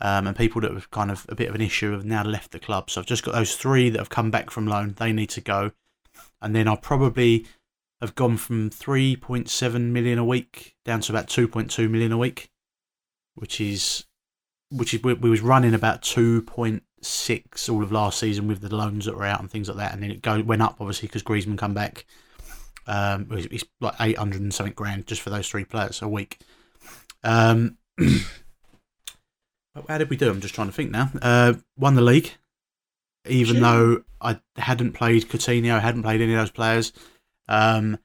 [0.00, 2.52] um, and people that were kind of a bit of an issue have now left
[2.52, 2.90] the club.
[2.90, 4.94] So I've just got those three that have come back from loan.
[4.98, 5.72] They need to go,
[6.42, 7.46] and then I'll probably
[8.00, 12.50] have gone from 3.7 million a week down to about 2.2 million a week,
[13.34, 14.04] which is
[14.70, 19.06] which is we, we was running about 2.6 all of last season with the loans
[19.06, 21.22] that were out and things like that, and then it go went up obviously because
[21.22, 22.04] Griezmann come back.
[22.88, 26.38] Um, it's, it's like 800 and something grand just for those three players a week.
[27.24, 27.78] Um,
[29.88, 30.30] how did we do?
[30.30, 31.10] I'm just trying to think now.
[31.20, 32.32] Uh, won the league,
[33.26, 33.60] even Gee.
[33.60, 36.92] though I hadn't played Coutinho, I hadn't played any of those players.
[37.48, 37.98] Um,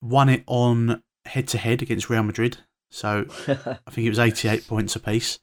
[0.00, 2.58] won it on head to head against Real Madrid.
[2.90, 5.38] So I think it was 88 points apiece.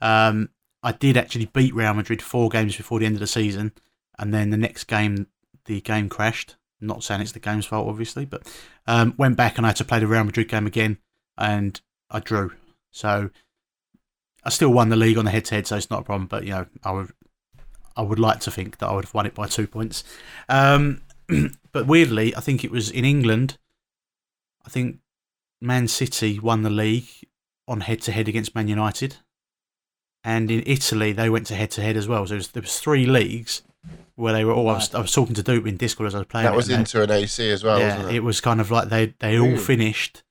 [0.00, 0.50] Um,
[0.82, 3.72] I did actually beat Real Madrid four games before the end of the season,
[4.18, 5.26] and then the next game,
[5.64, 6.56] the game crashed.
[6.80, 8.46] Not saying it's the game's fault, obviously, but
[8.86, 10.98] um, went back and I had to play the Real Madrid game again,
[11.36, 12.52] and I drew.
[12.92, 13.30] So
[14.44, 16.26] I still won the league on the head-to-head, so it's not a problem.
[16.26, 17.12] But you know, I would,
[17.96, 20.04] I would like to think that I would have won it by two points.
[20.48, 21.02] Um,
[21.72, 23.58] but weirdly, I think it was in England.
[24.64, 24.98] I think
[25.60, 27.08] Man City won the league
[27.66, 29.16] on head-to-head against Man United,
[30.24, 32.26] and in Italy they went to head-to-head as well.
[32.26, 33.62] So there was, there was three leagues
[34.14, 34.68] where they were all.
[34.68, 36.46] I was, I was talking to Dupe in Discord as I was playing.
[36.46, 38.16] That was and into an AC as well, yeah, wasn't it?
[38.16, 40.22] it was kind of like they they all finished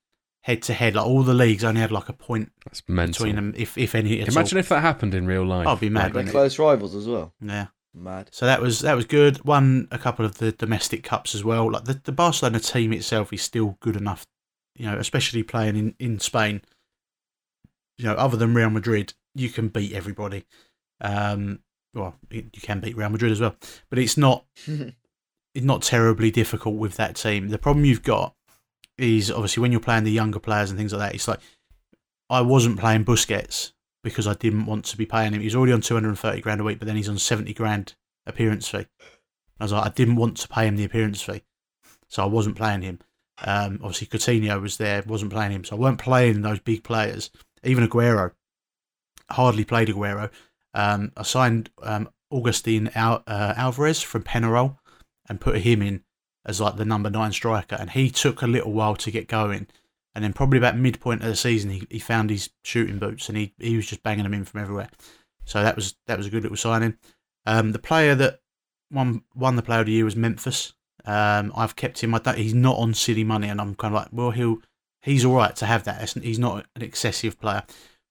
[0.48, 0.96] head to head.
[0.96, 3.26] Like all the leagues only had like a point That's mental.
[3.26, 4.22] between them, if if any.
[4.22, 5.68] At Imagine if that happened in real life.
[5.68, 6.14] I'd be mad.
[6.14, 6.32] They're it?
[6.32, 7.34] close rivals as well.
[7.42, 7.68] Yeah.
[7.94, 8.30] Mad.
[8.32, 9.44] So that was that was good.
[9.44, 11.70] Won a couple of the domestic cups as well.
[11.70, 14.26] Like the, the Barcelona team itself is still good enough,
[14.76, 16.62] you know, especially playing in, in Spain.
[17.98, 20.46] You know, other than Real Madrid, you can beat everybody.
[21.02, 21.60] Um,
[21.94, 23.56] well, you you can beat Real Madrid as well,
[23.90, 27.50] but it's not it's not terribly difficult with that team.
[27.50, 28.37] The problem you've got
[28.98, 31.16] is obviously when you're playing the younger players and things like that.
[31.16, 31.40] It's like
[32.30, 33.72] I wasn't playing Busquets
[34.04, 35.42] because I didn't want to be paying him.
[35.42, 38.86] He's already on 230 grand a week, but then he's on 70 grand appearance fee.
[39.60, 41.44] I was like, I didn't want to pay him the appearance fee,
[42.08, 43.00] so I wasn't playing him.
[43.44, 47.30] Um, obviously, Coutinho was there, wasn't playing him, so I weren't playing those big players.
[47.64, 48.32] Even Aguero,
[49.32, 50.32] hardly played Aguero.
[50.74, 54.78] Um, I signed um, Augustine Al- uh, Alvarez from Penarol
[55.28, 56.04] and put him in
[56.48, 59.68] as like the number nine striker, and he took a little while to get going.
[60.16, 63.38] And then probably about midpoint of the season, he, he found his shooting boots, and
[63.38, 64.90] he, he was just banging them in from everywhere.
[65.46, 66.98] So that was that was a good little signing.
[67.46, 68.40] Um, the player that
[68.92, 70.74] won won the player of the year was Memphis.
[71.06, 72.16] Um, I've kept him.
[72.16, 74.58] I don't, he's not on silly money, and I'm kind of like, well, he'll
[75.02, 76.10] he's all right to have that.
[76.22, 77.64] He's not an excessive player,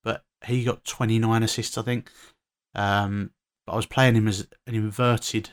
[0.04, 2.10] but he got 29 assists, I think.
[2.74, 3.32] Um,
[3.66, 5.50] but I was playing him as an inverted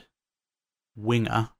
[0.96, 1.50] winger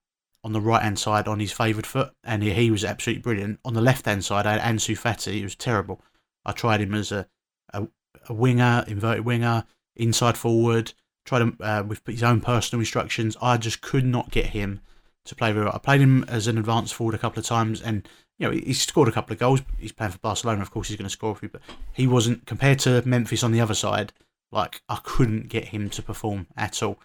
[0.45, 3.59] on the right hand side on his favoured foot, and he, he was absolutely brilliant.
[3.65, 5.41] On the left hand side, I had Ansu Fati.
[5.41, 6.03] It was terrible.
[6.45, 7.27] I tried him as a,
[7.73, 7.89] a,
[8.29, 9.65] a winger, inverted winger,
[9.97, 10.93] inside forward.
[11.25, 13.37] Tried him uh, with his own personal instructions.
[13.41, 14.83] I just could not get him
[15.25, 15.75] to play very well.
[15.75, 18.07] I played him as an advanced forward a couple of times, and
[18.39, 19.63] you know he scored a couple of goals.
[19.79, 21.63] He's playing for Barcelona, of course, he's going to score a few, but
[21.95, 24.13] he wasn't compared to Memphis on the other side.
[24.53, 27.01] Like I couldn't get him to perform at all.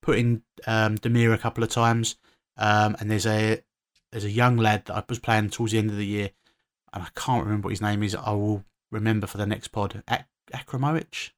[0.00, 2.16] Put in um, Demir a couple of times,
[2.60, 3.60] um, and there's a
[4.12, 6.30] there's a young lad that I was playing towards the end of the year,
[6.92, 8.14] and I can't remember what his name is.
[8.14, 10.02] I will remember for the next pod.
[10.06, 11.30] Ak- Akramovich.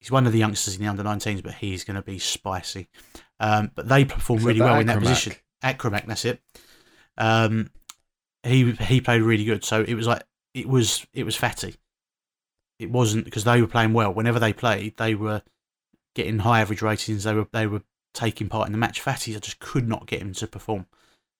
[0.00, 2.88] He's one of the youngsters in the under 19s, but he's going to be spicy.
[3.38, 5.34] Um, but they perform really well in that position.
[5.62, 6.40] Akramac, that's it.
[7.16, 7.70] Um,
[8.42, 9.64] he he played really good.
[9.64, 11.76] So it was like it was it was Fati.
[12.78, 14.12] It wasn't because they were playing well.
[14.12, 15.42] Whenever they played, they were
[16.14, 17.24] getting high average ratings.
[17.24, 17.82] They were they were
[18.14, 19.02] taking part in the match.
[19.02, 20.86] Fati, I just could not get him to perform.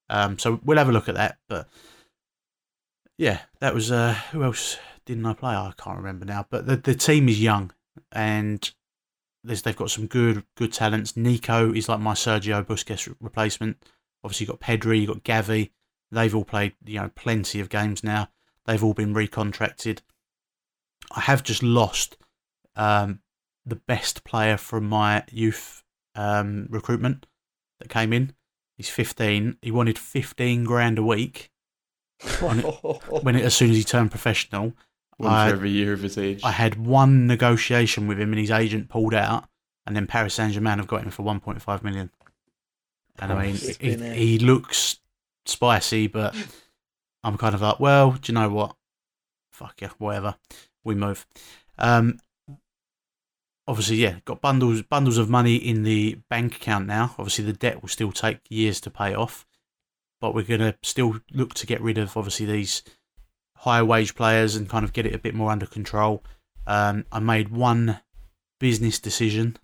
[0.09, 1.39] Um, so we'll have a look at that.
[1.49, 1.69] But
[3.19, 5.55] yeah, that was uh, who else didn't I play?
[5.55, 6.47] I can't remember now.
[6.49, 7.73] But the the team is young
[8.11, 8.71] and
[9.45, 11.17] they've got some good good talents.
[11.17, 13.83] Nico is like my Sergio Busquets re- replacement.
[14.25, 15.71] Obviously, you've got Pedri, you've got Gavi.
[16.11, 18.29] They've all played you know plenty of games now.
[18.67, 20.01] They've all been recontracted.
[21.11, 22.17] I have just lost
[22.77, 23.21] um,
[23.67, 25.82] the best player from my youth
[26.15, 27.27] um, recruitment
[27.81, 28.33] that came in.
[28.77, 29.59] He's 15.
[29.63, 31.51] He wanted 15 grand a week
[32.41, 32.65] when, it,
[33.23, 34.73] when it, as soon as he turned professional.
[35.19, 36.41] One I- for every year of his age.
[36.43, 39.45] I had one negotiation with him, and his agent pulled out,
[39.87, 42.11] and then Paris Saint Germain have got him for 1.5 million.
[43.19, 44.99] And I mean, he, he looks
[45.45, 46.35] spicy, but
[47.23, 48.75] I'm kind of like, well, do you know what?
[49.51, 50.37] Fuck yeah, whatever.
[50.83, 51.27] We move.
[51.79, 52.19] Um,
[53.67, 57.15] obviously, yeah, got bundles bundles of money in the bank account now.
[57.19, 59.47] Obviously, the debt will still take years to pay off,
[60.21, 62.83] but we're gonna still look to get rid of obviously these
[63.59, 66.25] higher wage players and kind of get it a bit more under control.
[66.67, 68.01] Um, I made one
[68.59, 69.57] business decision.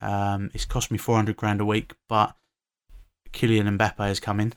[0.00, 2.34] Um, it's cost me 400 grand a week, but
[3.32, 4.54] Kylian Mbappe has come in.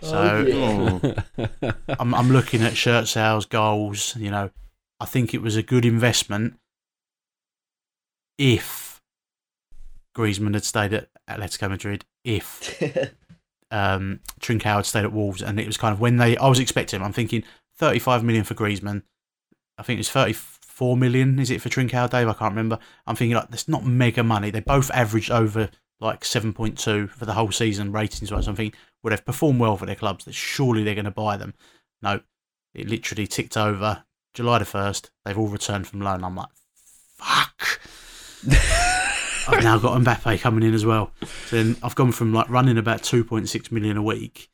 [0.00, 1.72] So Oh.
[1.98, 4.16] I'm, I'm looking at shirt sales, goals.
[4.16, 4.50] You know,
[5.00, 6.58] I think it was a good investment
[8.38, 9.00] if
[10.16, 12.80] Griezmann had stayed at Atletico Madrid, if
[13.70, 16.36] um, Trincao had stayed at Wolves, and it was kind of when they.
[16.36, 17.02] I was expecting.
[17.02, 17.44] I'm thinking
[17.78, 19.02] 35 million for Griezmann.
[19.76, 22.28] I think it's 34 million, is it for Trincao Dave?
[22.28, 22.78] I can't remember.
[23.06, 24.50] I'm thinking like that's not mega money.
[24.50, 25.70] They both averaged over
[26.00, 28.46] like 7.2 for the whole season ratings wise.
[28.46, 30.24] I'm thinking, well, they've performed well for their clubs.
[30.24, 31.54] That surely they're going to buy them.
[32.02, 32.20] No,
[32.74, 35.10] it literally ticked over July the 1st.
[35.24, 36.24] They've all returned from loan.
[36.24, 36.50] I'm like,
[37.16, 37.80] fuck.
[39.46, 41.10] I've now got Mbappe eh, coming in as well.
[41.46, 44.50] So then I've gone from like running about 2.6 million a week.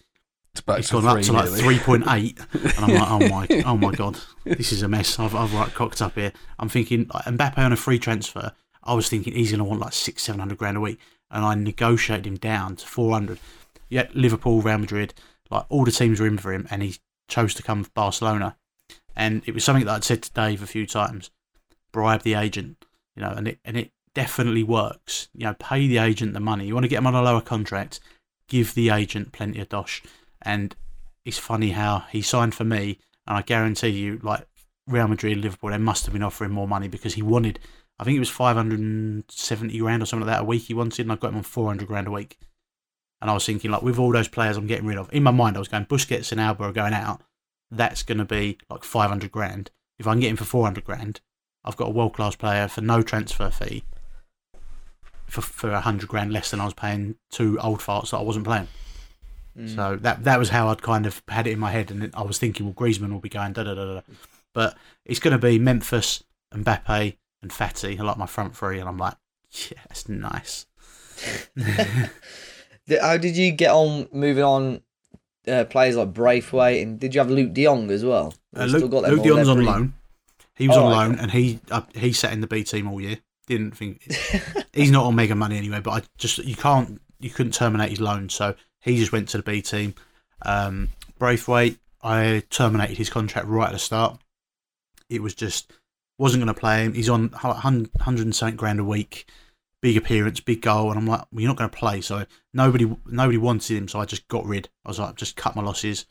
[0.53, 1.77] It's, back It's to gone up to like nearly.
[1.77, 2.77] 3.8.
[2.77, 5.19] and I'm like, oh my, oh my God, this is a mess.
[5.19, 6.33] I've, I've like cocked up here.
[6.59, 8.53] I'm thinking like, Mbappe on a free transfer.
[8.83, 10.99] I was thinking he's going to want like six, 700 grand a week.
[11.31, 13.39] And I negotiated him down to 400.
[13.89, 15.15] Yet Liverpool, Real Madrid,
[15.51, 16.67] like all the teams were in for him.
[16.71, 16.97] And he
[17.29, 18.57] chose to come to Barcelona.
[19.15, 21.31] And it was something that I'd said to Dave a few times
[21.93, 22.85] bribe the agent,
[23.21, 25.29] you know, and it, and it definitely works.
[25.35, 26.67] You know, pay the agent the money.
[26.67, 28.01] You want to get him on a lower contract,
[28.49, 30.03] give the agent plenty of dosh.
[30.41, 30.75] And
[31.25, 34.47] it's funny how he signed for me, and I guarantee you, like
[34.87, 37.59] Real Madrid, Liverpool, they must have been offering more money because he wanted,
[37.99, 41.13] I think it was 570 grand or something like that a week he wanted, and
[41.13, 42.39] I got him on 400 grand a week.
[43.21, 45.31] And I was thinking, like, with all those players I'm getting rid of, in my
[45.31, 47.21] mind, I was going, Busquets and Alba are going out.
[47.71, 49.71] That's going to be like 500 grand.
[49.99, 51.21] If I can get him for 400 grand,
[51.65, 53.85] I've got a world class player for no transfer fee
[55.27, 58.23] for for a 100 grand less than I was paying two old farts that I
[58.23, 58.69] wasn't playing.
[59.57, 59.75] Mm.
[59.75, 62.23] So that that was how I'd kind of had it in my head, and I
[62.23, 64.01] was thinking, well, Griezmann will be going da da da da.
[64.53, 67.99] But it's going to be Memphis, and Mbappe, and Fati.
[67.99, 69.15] I like my front three, and I'm like,
[69.51, 70.67] yeah, that's nice.
[73.01, 74.83] How did you get on moving on
[75.47, 78.35] uh, players like Braithwaite and did you have Luuk De Jong as well?
[78.57, 79.95] Uh, Luuk, still got them Luuk they're on loan.
[80.61, 81.09] He was Oh, on okay.
[81.09, 83.19] loan, and he uh, he sat in the B team all year.
[83.47, 84.03] Didn't think
[84.75, 85.81] he's not on mega money anyway.
[85.81, 89.39] But I just you can't you couldn't terminate his loan, so he just went to
[89.39, 89.95] the B team.
[90.43, 94.21] Um, Braithwaite, I terminated his contract right at the start.
[95.09, 95.73] It was just
[96.19, 96.93] wasn't going to play him.
[96.93, 99.27] He's on 107 grand a week,
[99.81, 102.03] big appearance, big goal, and I'm like, well, you're not going to play.
[102.03, 104.69] So nobody nobody wanted him, so I just got rid.
[104.85, 106.05] I was like, just cut my losses.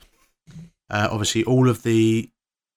[0.90, 2.30] Uh, obviously, all of the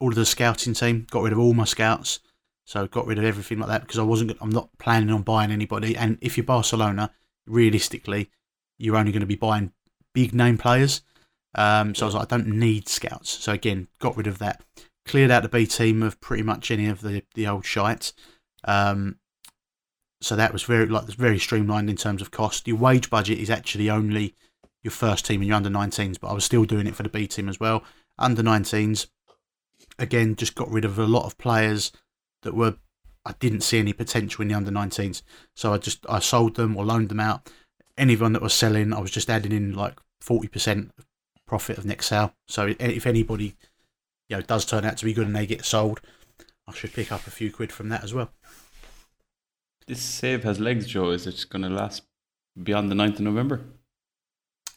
[0.03, 2.19] all of the scouting team got rid of all my scouts,
[2.65, 4.37] so got rid of everything like that because I wasn't.
[4.41, 5.97] I'm not planning on buying anybody.
[5.97, 7.13] And if you're Barcelona,
[7.47, 8.29] realistically,
[8.79, 9.73] you're only going to be buying
[10.13, 11.03] big name players.
[11.55, 13.31] Um, so I was like, I don't need scouts.
[13.31, 14.65] So again, got rid of that.
[15.07, 18.13] Cleared out the B team of pretty much any of the the old shite.
[18.65, 19.21] Um,
[20.21, 22.67] so that was very like very streamlined in terms of cost.
[22.67, 24.35] Your wage budget is actually only
[24.83, 27.09] your first team and your under 19s, but I was still doing it for the
[27.09, 27.85] B team as well.
[28.19, 29.07] Under 19s,
[30.03, 31.93] again, just got rid of a lot of players
[32.43, 32.77] that were
[33.25, 35.23] I didn't see any potential in the under 19s,
[35.55, 37.49] so I just I sold them or loaned them out.
[37.97, 40.91] Anyone that was selling, I was just adding in like 40%
[41.47, 42.35] profit of next sale.
[42.49, 43.55] So if anybody
[44.29, 46.01] you know does turn out to be good and they get sold,
[46.67, 48.31] I should pick up a few quid from that as well.
[49.87, 51.11] This save has legs, Joe.
[51.11, 52.03] Is it going to last
[52.61, 53.61] beyond the 9th of November?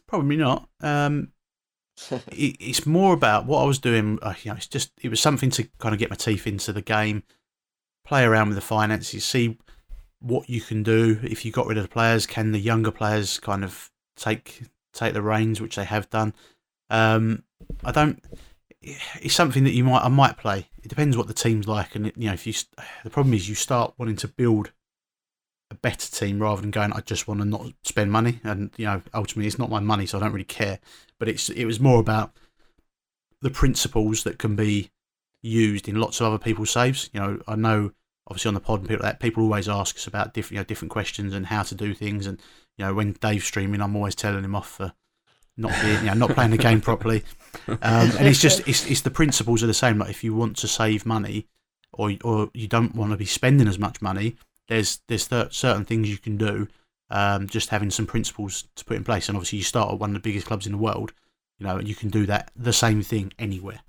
[0.07, 0.67] Probably not.
[0.81, 1.31] Um,
[2.11, 4.19] it, it's more about what I was doing.
[4.21, 6.73] Uh, you know, it's just it was something to kind of get my teeth into
[6.73, 7.23] the game,
[8.05, 9.57] play around with the finances, see
[10.19, 11.19] what you can do.
[11.23, 15.13] If you got rid of the players, can the younger players kind of take take
[15.13, 16.33] the reins, which they have done?
[16.89, 17.43] Um,
[17.83, 18.23] I don't.
[18.81, 20.67] It's something that you might I might play.
[20.83, 22.53] It depends what the team's like, and you know if you.
[23.03, 24.71] The problem is you start wanting to build
[25.75, 26.93] a better team rather than going.
[26.93, 30.05] I just want to not spend money, and you know ultimately it's not my money,
[30.05, 30.79] so I don't really care.
[31.19, 32.31] But it's it was more about
[33.41, 34.89] the principles that can be
[35.41, 37.09] used in lots of other people's saves.
[37.13, 37.91] You know, I know
[38.27, 40.63] obviously on the pod and people that people always ask us about different you know,
[40.63, 42.39] different questions and how to do things, and
[42.77, 44.93] you know when Dave's streaming, I'm always telling him off for
[45.57, 47.23] not being you know not playing the game properly.
[47.67, 49.97] Um, and it's just it's it's the principles are the same.
[49.97, 51.47] Like if you want to save money,
[51.93, 54.35] or or you don't want to be spending as much money,
[54.67, 56.67] there's there's cer- certain things you can do.
[57.09, 60.09] Um, just having some principles to put in place, and obviously you start at one
[60.09, 61.13] of the biggest clubs in the world.
[61.59, 63.79] You know, and you can do that the same thing anywhere.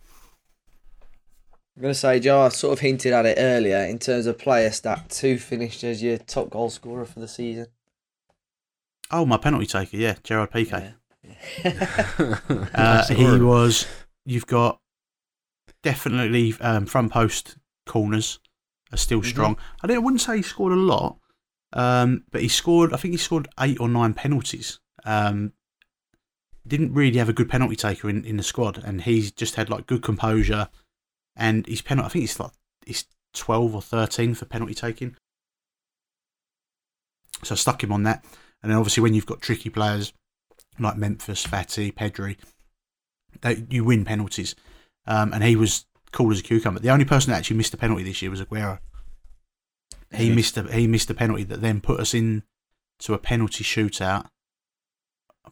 [1.76, 4.38] I'm going to say, Joe, I sort of hinted at it earlier in terms of
[4.38, 5.20] player stats.
[5.20, 7.66] Who finished as your top goal scorer for the season?
[9.10, 10.94] Oh, my penalty taker, yeah, Gerard Piqué.
[11.22, 12.38] Yeah.
[12.72, 13.86] Uh, he was.
[14.24, 14.80] You've got
[15.82, 18.40] definitely um, front post corners
[18.92, 19.26] are still Mhm.
[19.26, 19.56] strong.
[19.82, 21.18] I, don't, I wouldn't say he scored a lot,
[21.72, 22.92] um, but he scored.
[22.92, 24.78] I think he scored eight or nine penalties.
[25.04, 25.52] Um,
[26.66, 29.70] didn't really have a good penalty taker in, in the squad, and he's just had
[29.70, 30.68] like good composure.
[31.36, 32.50] And his penalty, I think it's like
[32.86, 35.16] he's twelve or thirteen for penalty taking.
[37.44, 38.24] So I stuck him on that,
[38.62, 40.12] and then obviously when you've got tricky players
[40.78, 42.36] like Memphis, Fati, Pedri,
[43.42, 44.54] they, you win penalties.
[45.06, 46.80] Um, and he was cool as a cucumber.
[46.80, 48.78] The only person that actually missed a penalty this year was Aguero.
[50.14, 52.44] He missed a he missed a penalty that then put us in
[53.00, 54.26] to a penalty shootout.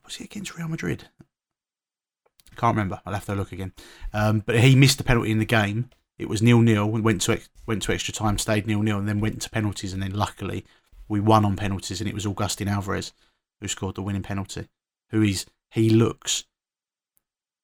[0.04, 1.08] Was it against Real Madrid?
[1.20, 3.00] I Can't remember.
[3.04, 3.72] I'll have to look again.
[4.12, 5.90] Um, but he missed the penalty in the game.
[6.18, 6.88] It was nil nil.
[6.88, 9.92] Went to went to extra time, stayed nil nil, and then went to penalties.
[9.92, 10.64] And then luckily
[11.08, 13.12] we won on penalties, and it was Agustin Alvarez
[13.60, 14.68] who scored the winning penalty.
[15.10, 16.44] Who is he looks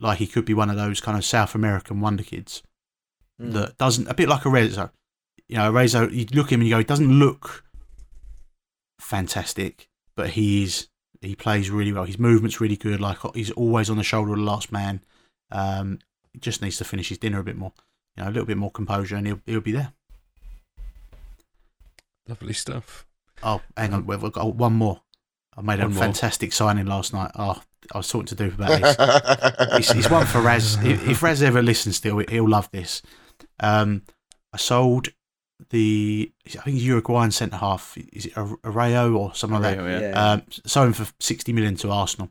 [0.01, 2.63] like he could be one of those kind of South American wonder kids
[3.41, 3.53] Mm.
[3.55, 4.91] that doesn't a bit like Arezo.
[5.49, 7.65] You know, Arezo, you look at him and you go, he doesn't look
[9.01, 10.89] fantastic, but he is.
[11.21, 12.05] He plays really well.
[12.05, 13.01] His movement's really good.
[13.01, 15.03] Like he's always on the shoulder of the last man.
[15.53, 15.99] Um,
[16.33, 17.73] he just needs to finish his dinner a bit more.
[18.17, 19.93] You know, a little bit more composure, and he'll he'll be there.
[22.29, 23.07] Lovely stuff.
[23.43, 25.03] Oh, hang on, we've got one more.
[25.57, 26.05] I made a One more.
[26.05, 27.33] fantastic signing last night.
[27.35, 27.61] Oh,
[27.93, 28.97] I was talking to Dupe about this.
[29.91, 30.77] it's, it's one for Raz.
[30.85, 33.03] If, if Raz ever listens to still, he'll love this.
[33.61, 34.03] Um,
[34.53, 35.09] I sold
[35.71, 37.97] the, I think Uruguayan centre half.
[38.13, 39.83] Is it Arreo or something like that?
[39.85, 40.09] Rayo, yeah.
[40.11, 40.33] Yeah.
[40.33, 42.31] Um, sold him for sixty million to Arsenal.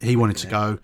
[0.00, 0.50] He wanted to Yeah.
[0.50, 0.78] go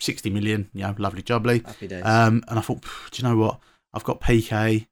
[0.00, 0.70] sixty million.
[0.72, 1.64] You know, lovely jubbly.
[1.64, 2.04] Happy days.
[2.04, 3.60] Um, and I thought, do you know what?
[3.92, 4.86] I've got Piqué.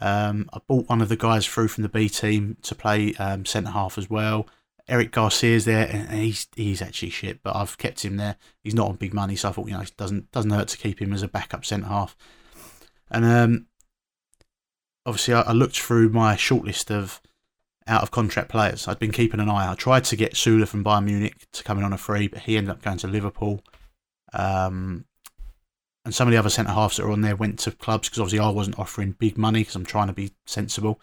[0.00, 3.44] Um, I bought one of the guys through from the B team to play um,
[3.44, 4.46] centre half as well.
[4.88, 8.36] Eric Garcia's there, and and he's he's actually shit, but I've kept him there.
[8.64, 10.78] He's not on big money, so I thought you know it doesn't doesn't hurt to
[10.78, 12.16] keep him as a backup centre half.
[13.10, 13.66] And um,
[15.06, 17.20] obviously, I, I looked through my shortlist of
[17.86, 18.86] out of contract players.
[18.86, 19.70] I'd been keeping an eye.
[19.70, 22.40] I tried to get Süle from Bayern Munich to come in on a free, but
[22.40, 23.62] he ended up going to Liverpool.
[24.34, 25.06] Um,
[26.04, 28.20] and some of the other centre halves that are on there went to clubs because
[28.20, 31.00] obviously I wasn't offering big money because I'm trying to be sensible.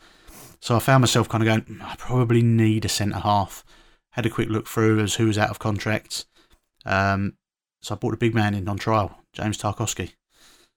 [0.62, 3.64] So I found myself kind of going, "Mm, I probably need a centre half.
[4.12, 6.26] Had a quick look through as who was out of contract.
[6.86, 7.34] Um,
[7.82, 10.14] so I bought a big man in on trial, James Tarkowski.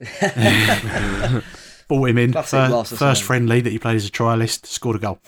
[1.88, 5.18] Bought him in Larson first friendly that he played as a trialist, scored a goal.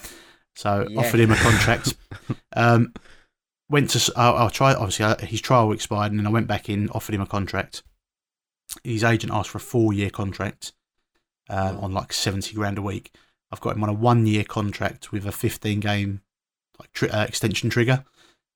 [0.55, 1.01] So Yeah.
[1.01, 1.97] offered him a contract.
[2.57, 2.93] um,
[3.69, 4.75] went to I'll, I'll try.
[4.75, 7.83] Obviously, uh, his trial expired, and then I went back in, offered him a contract.
[8.85, 10.73] His agent asked for a four-year contract
[11.49, 13.15] um, on like seventy grand a week.
[13.51, 16.21] I've got him on a one-year contract with a fifteen-game
[16.79, 18.05] like tri- uh, extension trigger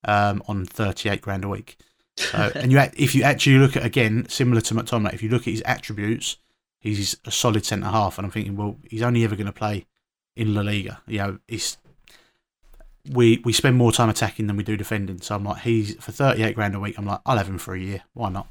[0.05, 1.77] um, on thirty-eight grand a week.
[2.17, 5.43] So, and you, if you actually look at again, similar to McTominay, if you look
[5.43, 6.37] at his attributes,
[6.79, 9.85] he's a solid centre half, and I'm thinking, well, he's only ever going to play
[10.35, 11.01] in La Liga.
[11.07, 11.77] You know, it's
[13.11, 15.21] we we spend more time attacking than we do defending.
[15.21, 16.97] So I'm like, he's for 38 grand a week.
[16.97, 18.03] I'm like, I'll have him for a year.
[18.13, 18.47] Why not?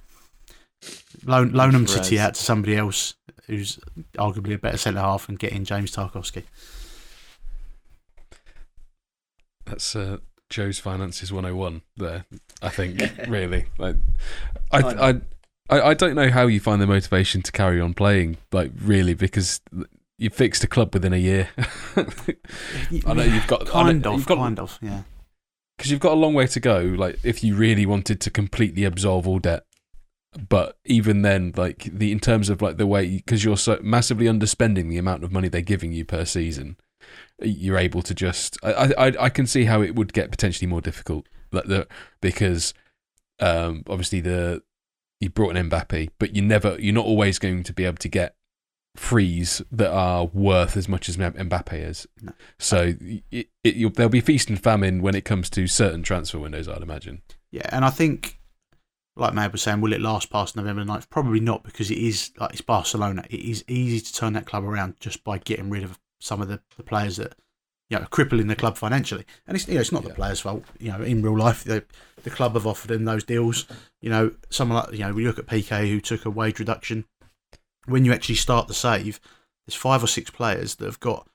[1.24, 3.14] Loan loan him City out to somebody else
[3.46, 3.78] who's
[4.18, 6.44] arguably a better centre half and get in James Tarkowski.
[9.64, 10.18] That's uh,
[10.50, 12.24] Joe's finances 101 there,
[12.62, 13.66] I think, really.
[13.78, 13.96] Like,
[14.70, 15.20] I, I.
[15.70, 19.14] I, I, don't know how you find the motivation to carry on playing, like, really,
[19.14, 19.62] because
[20.18, 21.48] you fixed a club within a year.
[21.96, 25.04] I know you've got- kind of, you've got- kind of, yeah.
[25.78, 26.80] because you've got a long way to go.
[26.80, 29.64] Like, if you really wanted to completely absolve all debt,
[30.48, 34.26] but even then, like the in terms of like the way because you're so massively
[34.26, 36.76] underspending the amount of money they're giving you per season,
[37.40, 38.58] you're able to just.
[38.62, 41.86] I I I can see how it would get potentially more difficult, like the
[42.20, 42.74] because
[43.40, 44.62] um obviously the
[45.20, 48.08] you brought an Mbappe, but you never you're not always going to be able to
[48.08, 48.36] get
[48.96, 52.06] frees that are worth as much as Mbappe is.
[52.22, 52.32] No.
[52.58, 56.38] So it, it, you'll, there'll be feast and famine when it comes to certain transfer
[56.38, 57.22] windows, I'd imagine.
[57.50, 58.38] Yeah, and I think,
[59.16, 61.10] like Mab was saying, will it last past November 9th?
[61.10, 63.24] Probably not because it is like it's Barcelona.
[63.30, 66.48] It is easy to turn that club around just by getting rid of some of
[66.48, 67.34] the, the players that
[67.90, 69.26] you know are crippling the club financially.
[69.46, 70.08] And it's you know it's not Yeah.
[70.10, 70.64] the players' fault.
[70.78, 71.84] You know, in real life, the
[72.22, 73.66] the club have offered them those deals.
[74.00, 77.04] You know, someone like you know we look at Piqué who took a wage reduction.
[77.86, 79.20] When you actually start the save,
[79.66, 81.28] there's five or six players that have got.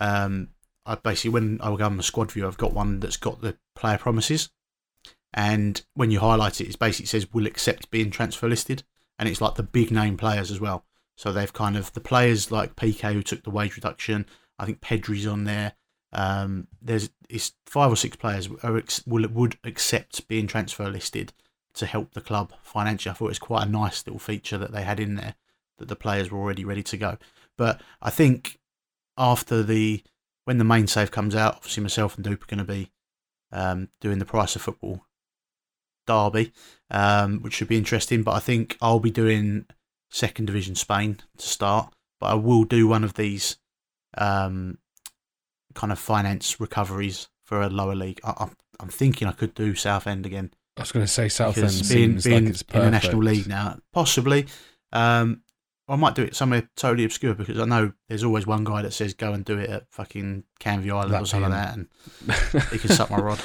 [0.00, 0.48] Um,
[0.84, 3.56] I basically when I go on the squad view, I've got one that's got the
[3.74, 4.50] player promises
[5.34, 8.82] and when you highlight it, it basically says will accept being transfer listed,
[9.18, 10.85] and it's like the big name players as well.
[11.16, 14.26] So they've kind of the players like Piqué who took the wage reduction.
[14.58, 15.72] I think Pedri's on there.
[16.12, 17.10] Um, there's
[17.66, 21.32] five or six players are, will would accept being transfer listed
[21.74, 23.10] to help the club financially.
[23.10, 25.34] I thought it was quite a nice little feature that they had in there
[25.78, 27.18] that the players were already ready to go.
[27.56, 28.58] But I think
[29.18, 30.02] after the
[30.44, 32.92] when the main save comes out, obviously myself and Dupe are going to be
[33.52, 35.04] um, doing the price of football
[36.06, 36.52] derby,
[36.90, 38.22] um, which should be interesting.
[38.22, 39.66] But I think I'll be doing
[40.10, 41.92] second division Spain to start.
[42.20, 43.58] But I will do one of these
[44.16, 44.78] um,
[45.74, 48.20] kind of finance recoveries for a lower league.
[48.24, 51.70] I, I'm, I'm thinking I could do Southend again I was going to say Southend
[51.70, 52.84] being, seems being like it's in perfect.
[52.84, 54.46] the national league now, possibly.
[54.92, 55.42] Um,
[55.88, 58.92] I might do it somewhere totally obscure because I know there's always one guy that
[58.92, 62.62] says go and do it at fucking Canvey Island That or something like that, and
[62.72, 63.40] he can suck my rod.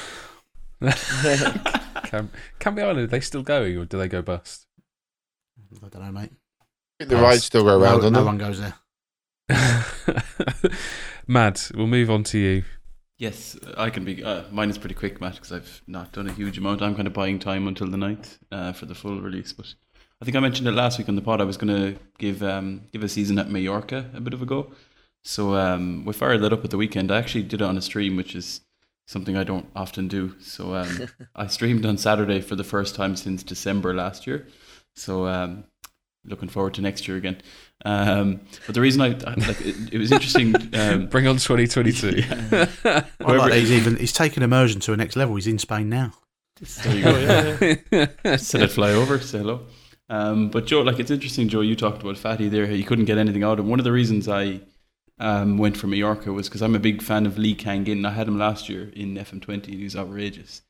[2.03, 4.65] Cam- Canvey Island, are they still going or do they go bust?
[5.81, 6.31] I don't know, mate.
[7.07, 8.75] The rides still go around, no, no one goes there.
[11.27, 12.63] Mad, we'll move on to you.
[13.17, 14.23] Yes, I can be.
[14.23, 16.81] Uh, mine is pretty quick, Matt, because I've not done a huge amount.
[16.81, 19.53] I'm kind of buying time until the 9th uh, for the full release.
[19.53, 19.75] But
[20.21, 21.39] I think I mentioned it last week on the pod.
[21.39, 24.45] I was going to give um, give a season at Mallorca a bit of a
[24.45, 24.71] go.
[25.23, 27.11] So um, we fired that up at the weekend.
[27.11, 28.61] I actually did it on a stream, which is
[29.05, 30.35] something I don't often do.
[30.39, 34.47] So um, I streamed on Saturday for the first time since December last year.
[34.95, 35.65] So um,
[36.25, 37.41] looking forward to next year again.
[37.83, 40.55] Um, but the reason I, I like it, it was interesting.
[40.75, 42.23] Um, Bring on 2022.
[42.85, 43.05] I
[43.35, 45.35] like he's even he's taken immersion to a next level.
[45.35, 46.13] He's in Spain now.
[46.83, 47.75] There you go.
[47.91, 48.35] Yeah, yeah.
[48.37, 49.61] Said I'd fly over, say hello.
[50.09, 51.61] Um, but Joe, like it's interesting, Joe.
[51.61, 52.67] You talked about Fati there.
[52.67, 53.69] He couldn't get anything out of him.
[53.69, 54.59] One of the reasons I
[55.19, 58.05] um, went for Mallorca was because I'm a big fan of Lee Kangin.
[58.05, 59.67] I had him last year in FM20.
[59.67, 60.61] He was outrageous.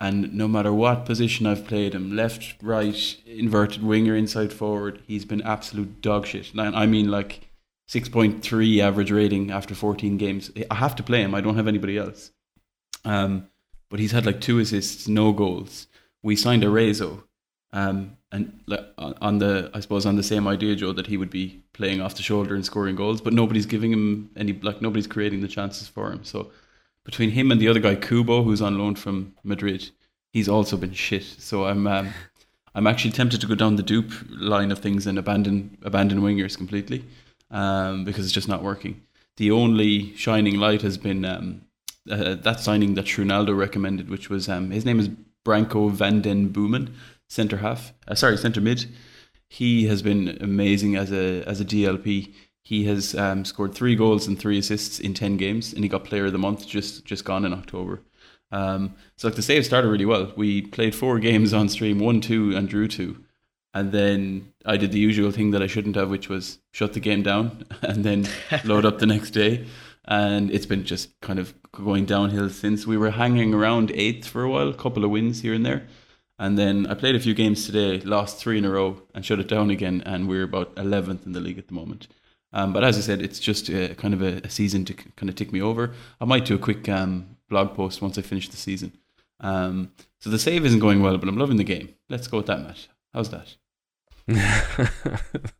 [0.00, 5.26] And no matter what position I've played him, left, right, inverted winger, inside forward, he's
[5.26, 6.54] been absolute dog shit.
[6.54, 7.50] And I mean, like
[7.88, 10.50] 6.3 average rating after 14 games.
[10.70, 11.34] I have to play him.
[11.34, 12.30] I don't have anybody else.
[13.04, 13.48] Um,
[13.90, 15.86] but he's had like two assists, no goals.
[16.22, 17.24] We signed Arezo,
[17.72, 18.60] um, and
[18.98, 22.00] on on the I suppose on the same idea, Joe, that he would be playing
[22.00, 25.48] off the shoulder and scoring goals, but nobody's giving him any like nobody's creating the
[25.48, 26.24] chances for him.
[26.24, 26.50] So
[27.04, 29.90] between him and the other guy, Kubo, who's on loan from Madrid,
[30.32, 31.24] he's also been shit.
[31.24, 32.10] So I'm um,
[32.74, 36.56] I'm actually tempted to go down the dupe line of things and abandon abandon wingers
[36.56, 37.04] completely
[37.50, 39.02] um, because it's just not working.
[39.36, 41.62] The only shining light has been um,
[42.10, 45.08] uh, that signing that Ronaldo recommended, which was um, his name is
[45.44, 46.94] Branko van den Boomen,
[47.28, 47.92] centre half.
[48.06, 48.86] Uh, sorry, centre mid.
[49.48, 52.32] He has been amazing as a as a DLP.
[52.62, 56.04] He has um, scored three goals and three assists in ten games, and he got
[56.04, 58.02] Player of the Month just just gone in October.
[58.52, 60.32] Um, so like the save started really well.
[60.36, 63.24] We played four games on stream, won two and drew two,
[63.72, 67.00] and then I did the usual thing that I shouldn't have, which was shut the
[67.00, 68.28] game down and then
[68.64, 69.66] load up the next day.
[70.06, 72.86] And it's been just kind of going downhill since.
[72.86, 75.86] We were hanging around eighth for a while, a couple of wins here and there.
[76.38, 79.38] And then I played a few games today, lost three in a row, and shut
[79.38, 80.02] it down again.
[80.06, 82.08] And we're about 11th in the league at the moment.
[82.52, 85.28] Um, but as I said, it's just a, kind of a, a season to kind
[85.28, 85.92] of tick me over.
[86.20, 88.92] I might do a quick um, blog post once I finish the season.
[89.40, 91.94] Um, so the save isn't going well, but I'm loving the game.
[92.08, 92.88] Let's go with that, Matt.
[93.14, 93.56] How's that?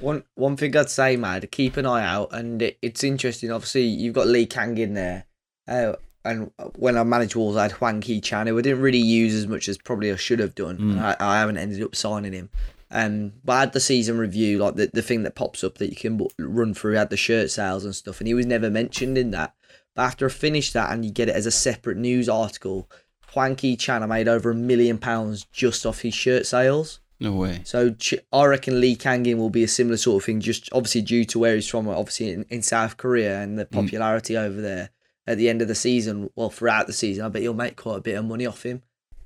[0.00, 3.52] One one thing I'd say, Mad, keep an eye out, and it, it's interesting.
[3.52, 5.26] Obviously, you've got Lee Kang in there,
[5.66, 5.92] uh,
[6.24, 9.34] and when I managed Wolves, I had Huang Ki Chan, who I didn't really use
[9.34, 10.78] as much as probably I should have done.
[10.78, 11.00] Mm.
[11.00, 12.48] I, I haven't ended up signing him.
[12.90, 15.90] Um, but I had the season review, like the, the thing that pops up that
[15.90, 19.18] you can run through, had the shirt sales and stuff, and he was never mentioned
[19.18, 19.54] in that.
[19.94, 22.88] But after I finished that and you get it as a separate news article,
[23.32, 27.00] Huang Ki Chan, made over a million pounds just off his shirt sales.
[27.20, 27.62] No way.
[27.64, 27.94] So
[28.32, 31.38] I reckon Lee Kangin will be a similar sort of thing, just obviously due to
[31.38, 34.90] where he's from, obviously in, in South Korea and the popularity over there.
[35.26, 37.98] At the end of the season, well, throughout the season, I bet you'll make quite
[37.98, 38.82] a bit of money off him.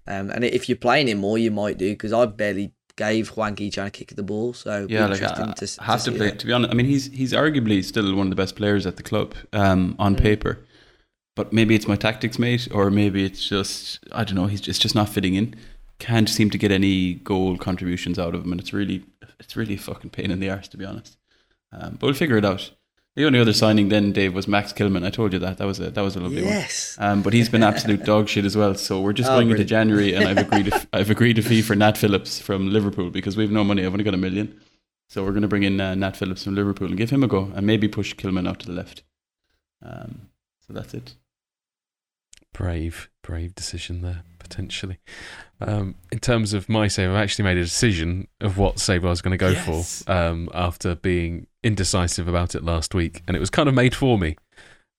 [0.06, 3.56] Um, and if you're playing him more, you might do because I barely gave Huang
[3.56, 4.52] Chan a kick at the ball.
[4.52, 6.30] So Yeah, like interesting I, to, I have to, see play.
[6.30, 6.38] that.
[6.40, 8.96] To be honest, I mean he's he's arguably still one of the best players at
[8.96, 10.20] the club um, on Mm.
[10.22, 10.58] paper.
[11.34, 14.46] But maybe it's my tactics, mate, or maybe it's just I don't know.
[14.46, 15.54] He's just, just not fitting in.
[15.98, 19.04] Can't seem to get any goal contributions out of him, and it's really
[19.40, 21.16] it's really a fucking pain in the arse to be honest.
[21.72, 22.70] Um, but we'll figure it out.
[23.14, 25.04] The only other signing then, Dave, was Max Kilman.
[25.04, 26.50] I told you that that was a that was a lovely one.
[26.52, 26.96] Yes.
[26.98, 28.74] Um, but he's been absolute dog shit as well.
[28.74, 29.64] So we're just Oh, going into.
[29.64, 30.68] January, and I've agreed.
[30.72, 33.84] A, I've agreed a fee for Nat Phillips from Liverpool because we've no money.
[33.84, 34.58] I've only got a million,
[35.08, 37.28] so we're going to bring in uh, Nat Phillips from Liverpool and give him a
[37.28, 39.02] go, and maybe push Kilman out to the left.
[39.82, 40.28] Um,
[40.66, 41.14] so that's it.
[42.54, 44.98] brave, brave decision there, potentially.
[45.60, 49.08] Um, in terms of my save, I've actually made a decision of what save I
[49.10, 50.02] was going to go Yes.
[50.04, 53.94] for um, after being indecisive about it last week, and it was kind of made
[53.94, 54.36] for me.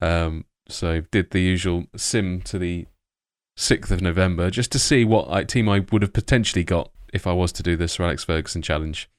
[0.01, 2.85] Um, so did the usual sim to the
[3.55, 7.27] sixth of November just to see what I, team I would have potentially got if
[7.27, 9.09] I was to do this Sir Alex Ferguson challenge,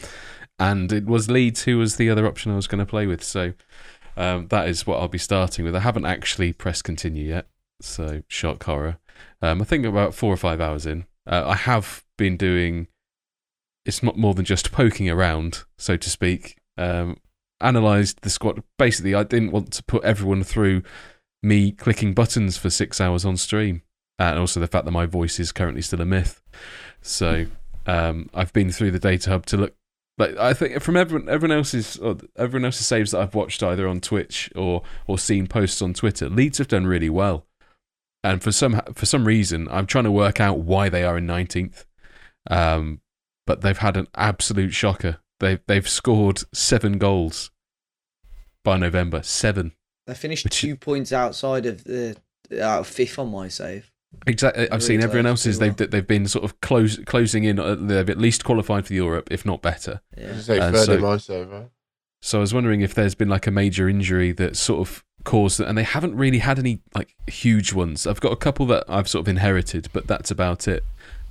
[0.58, 3.22] and it was Leeds who was the other option I was going to play with.
[3.22, 3.52] So
[4.16, 5.76] um, that is what I'll be starting with.
[5.76, 7.46] I haven't actually pressed continue yet,
[7.80, 8.98] so shock horror.
[9.42, 11.06] Um, I think about four or five hours in.
[11.26, 12.88] Uh, I have been doing.
[13.84, 16.56] It's not more than just poking around, so to speak.
[16.78, 17.18] Um,
[17.64, 18.62] analyzed the squad.
[18.78, 20.82] Basically, I didn't want to put everyone through
[21.42, 23.82] me clicking buttons for six hours on stream,
[24.18, 26.40] and also the fact that my voice is currently still a myth.
[27.02, 27.46] So
[27.86, 29.74] um, I've been through the data hub to look
[30.16, 31.98] Like I think from everyone everyone else's
[32.36, 36.28] everyone else's saves that I've watched either on Twitch or or seen posts on Twitter,
[36.28, 37.46] Leeds have done really well.
[38.22, 41.26] And for some for some reason, I'm trying to work out why they are in
[41.26, 41.84] 19th.
[42.50, 43.00] Um,
[43.46, 45.18] but they've had an absolute shocker.
[45.40, 47.50] They they've scored seven goals
[48.64, 49.22] by November.
[49.22, 49.72] Seven.
[50.06, 52.16] They finished Which- two points outside of the
[52.60, 53.90] out of fifth on my save.
[54.26, 54.64] Exactly.
[54.64, 55.58] I've Really seen everyone else's.
[55.58, 57.58] pretty They've they've been sort of close closing in.
[57.58, 60.00] uh, They've at least qualified for Europe, if not better.
[60.16, 60.38] Yeah.
[60.40, 61.68] Say Uh, so- in my save, right?
[62.22, 65.60] So I was wondering if there's been like a major injury that sort of caused
[65.60, 68.06] it, and they haven't really had any like huge ones.
[68.06, 70.84] I've got a couple that I've sort of inherited, but that's about it.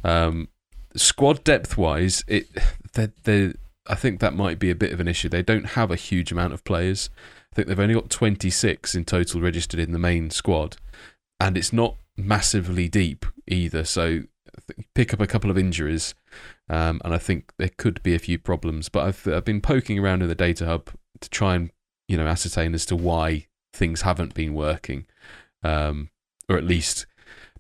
[0.04, 0.50] Um,
[0.96, 2.48] squad depth wise, it
[2.94, 3.54] they they
[3.88, 5.30] I think that might be a bit of an issue.
[5.30, 7.10] They don't have a huge amount of players.
[7.52, 10.78] I think they've only got 26 in total registered in the main squad,
[11.40, 13.84] and it's not massively deep either.
[13.84, 14.22] So
[14.96, 16.16] pick up a couple of injuries,
[16.70, 18.90] um, and I think there could be a few problems.
[18.90, 20.90] But I've I've been poking around in the data hub
[21.22, 21.72] to try and
[22.08, 25.06] you know ascertain as to why things haven't been working,
[25.64, 26.10] um,
[26.50, 27.06] or at least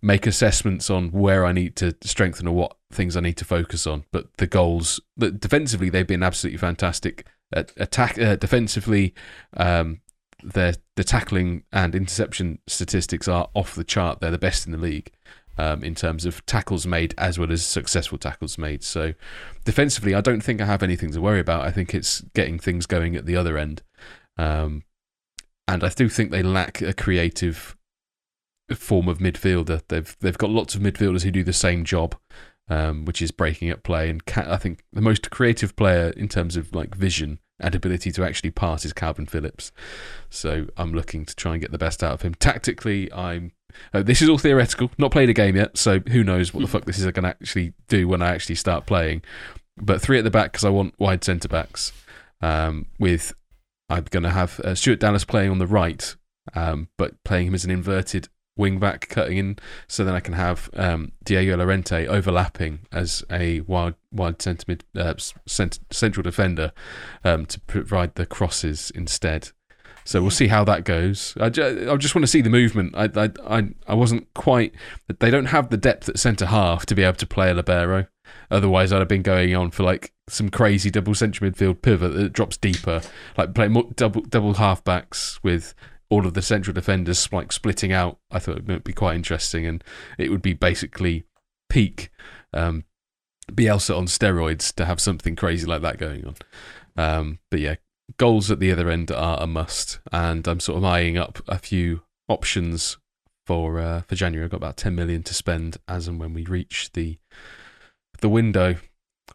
[0.01, 3.86] make assessments on where I need to strengthen or what things I need to focus
[3.88, 4.06] on.
[4.12, 7.26] But the goals, defensively, they've been absolutely fantastic.
[7.52, 9.14] At attack uh, defensively,
[9.56, 10.02] um,
[10.44, 14.20] their the tackling and interception statistics are off the chart.
[14.20, 15.12] They're the best in the league
[15.58, 18.84] um, in terms of tackles made as well as successful tackles made.
[18.84, 19.14] So
[19.66, 21.62] defensively, I don't think I have anything to worry about.
[21.62, 23.84] I think it's getting things going at the other end,
[24.38, 24.84] um,
[25.68, 27.76] and I do think they lack a creative
[28.72, 29.82] form of midfielder.
[29.88, 32.16] They've they've got lots of midfielders who do the same job,
[32.70, 34.09] um, which is breaking up play.
[34.09, 38.11] And ca- I think the most creative player in terms of like vision and ability
[38.11, 39.72] to actually pass is Kalvin Phillips.
[40.30, 42.34] So I'm looking to try and get the best out of him.
[42.36, 43.51] Tactically, I'm.
[43.93, 44.91] Uh, this is all theoretical.
[44.97, 47.30] Not played a game yet, so who knows what the fuck this is going to
[47.30, 49.24] actually do when I actually start playing.
[49.78, 51.91] But three at the back because I want wide centre backs.
[52.41, 53.34] Um, with
[53.89, 56.16] I'm going to have uh, Stuart Dallas playing on the right,
[56.55, 60.34] um, but playing him as an inverted wing back cutting in, so then I can
[60.34, 66.72] have um, Diego Llorente overlapping as a wide wide centre mid uh, cent- central defender
[67.24, 69.49] um, to provide the crosses instead.
[70.06, 71.34] So we'll see how that goes.
[71.39, 72.93] I, ju- I just want to see the movement.
[72.95, 74.74] I, I I I wasn't quite.
[75.20, 78.08] They don't have the depth at centre half to be able to play a libero.
[78.51, 82.34] Otherwise, I'd have been going on for like some crazy double central midfield pivot that
[82.34, 83.01] drops deeper,
[83.38, 85.74] like play more double double half backs with
[86.14, 88.20] all of the central defenders like splitting out.
[88.30, 89.84] I thought it would be quite interesting, and
[90.20, 91.24] it would be basically
[91.70, 92.11] peak
[92.53, 92.84] um,
[93.51, 96.36] Bielsa on steroids to have something crazy like that going on.
[96.95, 97.76] Um, but yeah,
[98.18, 101.57] goals at the other end are a must, and I'm sort of eyeing up a
[101.57, 102.97] few options
[103.47, 104.45] for uh, for January.
[104.45, 107.18] I've got about 10 million to spend as and when we reach the
[108.22, 108.76] the window.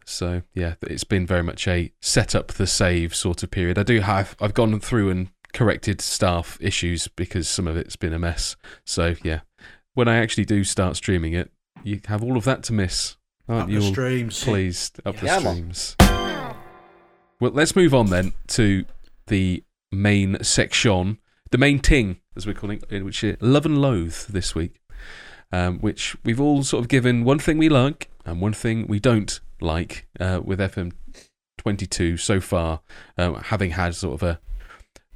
[0.05, 3.77] So yeah, it's been very much a set up the save sort of period.
[3.77, 8.13] I do have I've gone through and corrected staff issues because some of it's been
[8.13, 8.55] a mess.
[8.85, 9.41] So yeah,
[9.93, 11.51] when I actually do start streaming it,
[11.83, 13.15] you have all of that to miss,
[13.47, 13.79] aren't Up you?
[13.79, 14.43] the all streams.
[14.43, 15.73] pleased up the Yeah, man.
[15.73, 15.95] streams.
[17.39, 18.85] Well, let's move on then to
[19.27, 21.19] the main section,
[21.51, 24.81] the main ting, as we're calling it, which is love and loathe this week.
[25.51, 28.99] Um, which we've all sort of given one thing we like and one thing we
[28.99, 30.91] don't like uh, with FM
[31.57, 32.81] 22 so far,
[33.17, 34.39] um, having had sort of a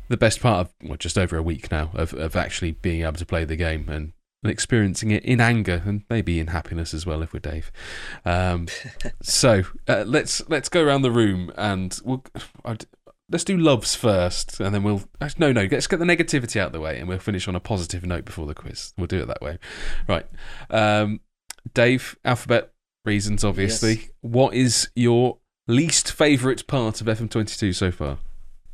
[0.10, 3.14] the best part of well, just over a week now of, of actually being able
[3.14, 7.06] to play the game and, and experiencing it in anger and maybe in happiness as
[7.06, 7.72] well if we're Dave.
[8.26, 8.68] Um,
[9.22, 12.24] so uh, let's let's go around the room and we'll
[12.66, 12.86] I'd,
[13.30, 15.04] let's do loves first and then we'll
[15.38, 17.60] no no let's get the negativity out of the way and we'll finish on a
[17.60, 18.94] positive note before the quiz.
[18.98, 19.58] We'll do it that way,
[20.08, 20.26] right?
[20.70, 21.22] Um,
[21.74, 22.74] Dave, alphabet
[23.06, 23.94] reasons obviously.
[23.94, 24.10] Yes.
[24.22, 28.18] What is your least favourite part of FM22 so far?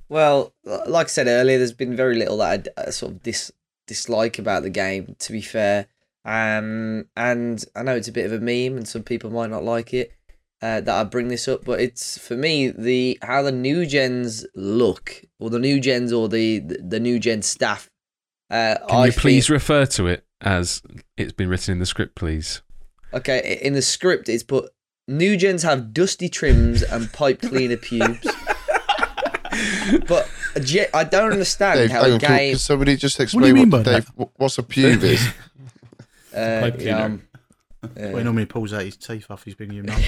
[0.09, 3.51] Well, like I said earlier, there's been very little that I uh, sort of dis-
[3.87, 5.15] dislike about the game.
[5.19, 5.85] To be fair,
[6.25, 9.63] um, and I know it's a bit of a meme, and some people might not
[9.63, 10.11] like it
[10.61, 14.45] uh, that I bring this up, but it's for me the how the new gens
[14.55, 17.89] look, or the new gens, or the the, the new gen staff.
[18.49, 20.81] Uh, Can I you please feel- refer to it as
[21.17, 22.61] it's been written in the script, please?
[23.13, 24.71] okay, in the script, it's put
[25.07, 28.27] new gens have dusty trims and pipe cleaner pubes.
[30.07, 32.51] But uh, I don't understand Dave, how hang a on, can, game.
[32.53, 35.27] can somebody just do explain mean what Dave, wh- what's a pube is?
[36.31, 37.23] Uh, Pipe yeah, um,
[37.81, 39.99] Well, he uh, normally pulls out his teeth after he's been your mum.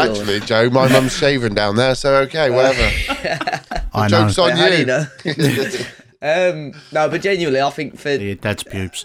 [0.00, 2.82] Actually, Joe, my mum's shaving down there, so okay, whatever.
[3.94, 4.26] I know.
[4.26, 4.86] Joke's on How you you.
[4.86, 5.06] know?
[6.22, 9.04] um, no, but genuinely, I think for Yeah, dad's pubes.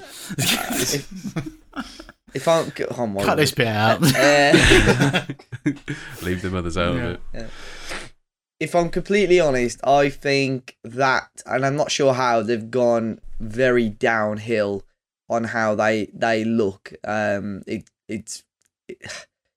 [2.34, 4.02] If I'm oh my Cut this bit out.
[4.04, 4.54] Uh,
[6.24, 7.04] Leave the mothers out Yeah.
[7.10, 7.50] of it.
[8.60, 13.90] if I'm completely honest, I think that, and I'm not sure how they've gone very
[13.90, 14.84] downhill
[15.30, 16.94] on how they they look.
[17.04, 18.44] Um, it it's
[18.88, 18.98] it,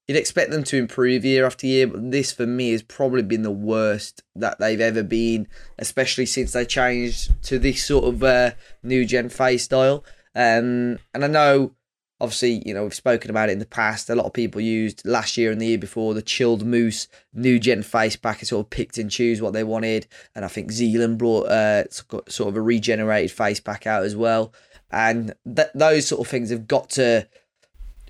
[0.09, 3.43] you'd expect them to improve year after year, but this for me has probably been
[3.43, 5.47] the worst that they've ever been,
[5.79, 8.51] especially since they changed to this sort of uh,
[8.83, 10.05] new gen face style.
[10.35, 11.73] Um, and I know
[12.21, 14.11] obviously, you know, we've spoken about it in the past.
[14.11, 17.59] A lot of people used last year and the year before the chilled moose new
[17.59, 20.07] gen face pack and sort of picked and choose what they wanted.
[20.35, 24.53] And I think Zealand brought uh, sort of a regenerated face pack out as well.
[24.91, 27.27] And th- those sort of things have got to.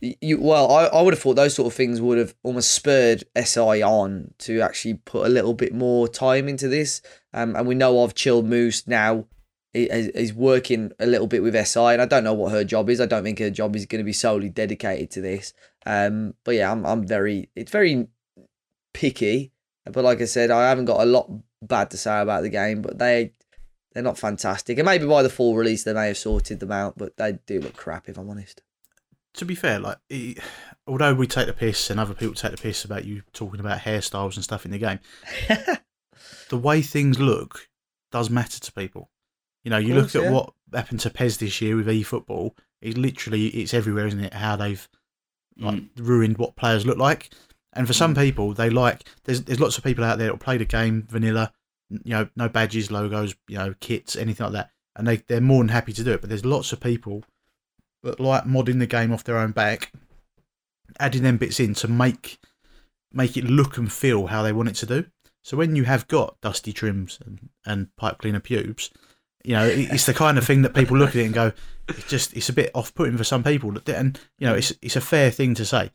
[0.02, 3.24] You well, I, I would have thought those sort of things would have almost spurred
[3.36, 7.02] SI on to actually put a little bit more time into this.
[7.34, 9.26] Um, and we know of Chilled Moose now
[9.72, 12.90] is is working a little bit with SI, and I don't know what her job
[12.90, 13.00] is.
[13.00, 15.52] I don't think her job is going to be solely dedicated to this.
[15.86, 18.08] Um, but yeah, I'm I'm very it's very
[18.92, 19.52] picky.
[19.84, 21.30] But like I said, I haven't got a lot
[21.62, 23.32] bad to say about the game, but they
[23.92, 24.78] they're not fantastic.
[24.78, 27.60] And maybe by the full release they may have sorted them out, but they do
[27.60, 28.62] look crap if I'm honest.
[29.34, 30.38] to be fair, like it,
[30.86, 33.80] although we take the piss and other people take the piss about you talking about
[33.80, 34.98] hairstyles and stuff in the game,
[36.48, 37.68] the way things look
[38.10, 39.10] does matter to people.
[39.64, 40.34] You know, you course, look at yeah.
[40.34, 42.52] what happened to PES this year with eFootball.
[42.80, 44.32] It's literally it's everywhere, isn't it?
[44.32, 44.88] How they've
[45.58, 45.88] like mm.
[45.96, 47.30] ruined what players look like.
[47.72, 48.18] And for some mm.
[48.18, 51.06] people, they like there's there's lots of people out there that will play the game
[51.08, 51.52] vanilla,
[51.90, 55.62] you know, no badges, logos, you know, kits, anything like that, and they they're more
[55.62, 56.20] than happy to do it.
[56.20, 57.24] But there's lots of people
[58.02, 59.92] that like modding the game off their own back,
[60.98, 62.38] adding them bits in to make
[63.12, 65.04] make it look and feel how they want it to do.
[65.42, 68.90] So when you have got dusty trims and, and pipe cleaner pubes,
[69.44, 71.52] you know it's the kind of thing that people look at it and go,
[71.88, 73.74] it's just it's a bit off putting for some people.
[73.86, 75.90] And you know it's it's a fair thing to say.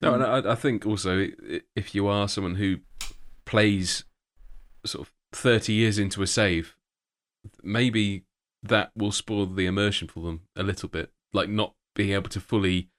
[0.00, 1.28] No, and I, I think also
[1.74, 2.78] if you are someone who
[3.46, 4.04] plays
[4.84, 6.76] sort of 30 years into a save,
[7.62, 8.24] maybe
[8.62, 11.10] that will spoil the immersion for them a little bit.
[11.32, 12.90] Like not being able to fully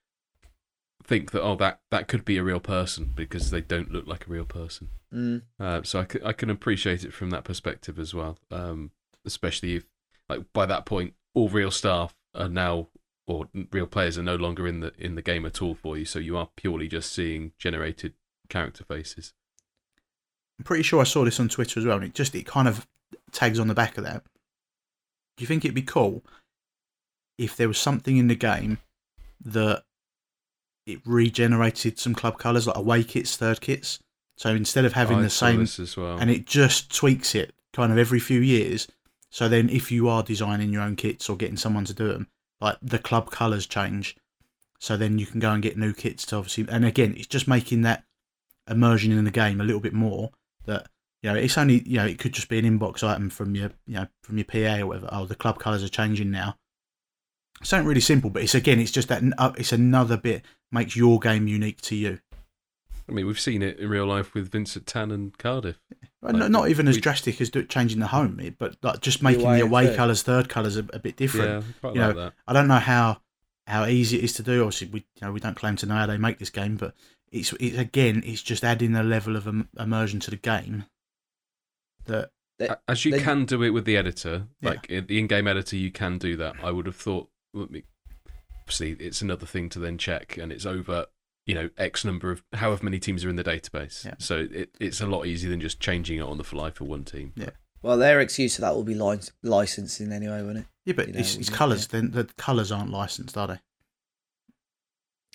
[1.07, 4.27] think that, oh, that, that could be a real person because they don't look like
[4.27, 4.89] a real person.
[5.13, 5.41] Mm.
[5.59, 8.37] Uh, so I can, I can appreciate it from that perspective as well.
[8.51, 8.91] Um,
[9.25, 9.85] especially if,
[10.29, 12.87] like, by that point, all real staff are now,
[13.25, 16.05] or real players are no longer in the in the game at all for you.
[16.05, 18.13] So you are purely just seeing generated
[18.49, 19.33] character faces.
[20.59, 22.67] I'm pretty sure I saw this on Twitter as well, and it just it kind
[22.67, 22.87] of
[23.31, 24.23] tags on the back of that.
[25.35, 26.23] Do you think it'd be cool
[27.37, 28.79] if there was something in the game
[29.43, 29.83] that
[30.87, 33.99] it regenerated some club colours, like away kits, third kits?
[34.37, 36.17] So instead of having I the same, as well.
[36.17, 38.87] and it just tweaks it kind of every few years.
[39.29, 42.27] So then, if you are designing your own kits or getting someone to do them,
[42.61, 44.15] like the club colours change,
[44.79, 46.65] so then you can go and get new kits to obviously.
[46.69, 48.03] And again, it's just making that
[48.69, 50.31] immersion in the game a little bit more.
[50.65, 50.87] That
[51.21, 53.71] you know, it's only you know, it could just be an inbox item from your
[53.85, 55.09] you know from your PA or whatever.
[55.11, 56.55] Oh, the club colours are changing now.
[57.63, 61.19] Something really simple, but it's again, it's just that uh, it's another bit makes your
[61.19, 62.19] game unique to you.
[63.09, 65.77] I mean, we've seen it in real life with Vincent Tan and Cardiff.
[66.21, 69.23] Well, Like, not, not even as we- drastic as changing the home, but like just
[69.23, 71.63] making away the away colours, third colours a, a bit different.
[71.65, 72.33] Yeah, quite you like know, that.
[72.47, 73.21] I don't know how
[73.65, 74.61] how easy it is to do.
[74.63, 76.93] Obviously, we you know we don't claim to know how they make this game, but
[77.31, 80.85] it's it's again it's just adding a level of im- immersion to the game
[82.05, 82.31] that
[82.87, 84.69] As you they- can do it with the editor, Yeah.
[84.71, 86.55] like in the in-game editor, you can do that.
[86.63, 87.29] I would have thought.
[87.57, 87.83] Let me-
[88.63, 91.05] Obviously, it's another thing to then check, and it's over.
[91.45, 94.03] You know, X number of however many teams are in the database.
[94.03, 94.15] Yeah.
[94.19, 97.05] So it, it's a lot easier than just changing it on the fly for one
[97.05, 97.31] team.
[97.37, 97.51] Yeah.
[97.81, 100.65] Well, their excuse for that will be lic- licensing anyway, won't it?
[100.83, 101.55] yeah, but You know, it's, it's yeah.
[101.55, 101.87] colours.
[101.87, 103.59] Then the colours aren't licensed, are they?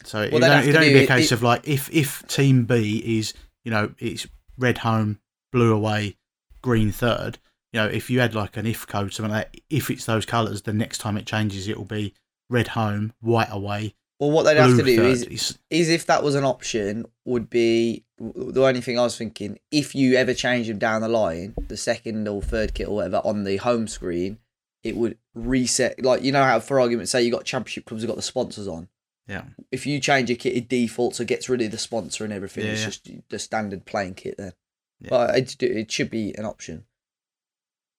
[0.04, 1.42] So it Well, would they'd only, it'd to only do be a case it- of
[1.42, 3.32] like if if Team B is
[3.64, 4.26] you know it's
[4.58, 5.20] red home,
[5.52, 6.16] blue away,
[6.60, 7.38] green third.
[7.72, 10.26] You know, if you had like an if code, something like that, if it's those
[10.26, 12.14] colours, the next time it changes, it will be
[12.50, 16.34] red home, white away, Well, what they'd have to do is is if that was
[16.34, 19.58] an option, would be the only thing I was thinking.
[19.70, 23.20] If you ever change them down the line, the second or third kit or whatever
[23.24, 24.38] on the home screen,
[24.84, 26.04] it would reset.
[26.04, 28.68] Like you know how, for argument's sake, you got championship clubs, have got the sponsors
[28.68, 28.88] on.
[29.26, 29.42] yeah.
[29.70, 32.66] If you change a kit, it defaults or gets rid of the sponsor and everything.
[32.66, 32.86] Yeah, it's yeah.
[32.86, 34.52] just the standard playing kit then.
[35.00, 35.08] Yeah.
[35.10, 36.84] But it, it should be an option.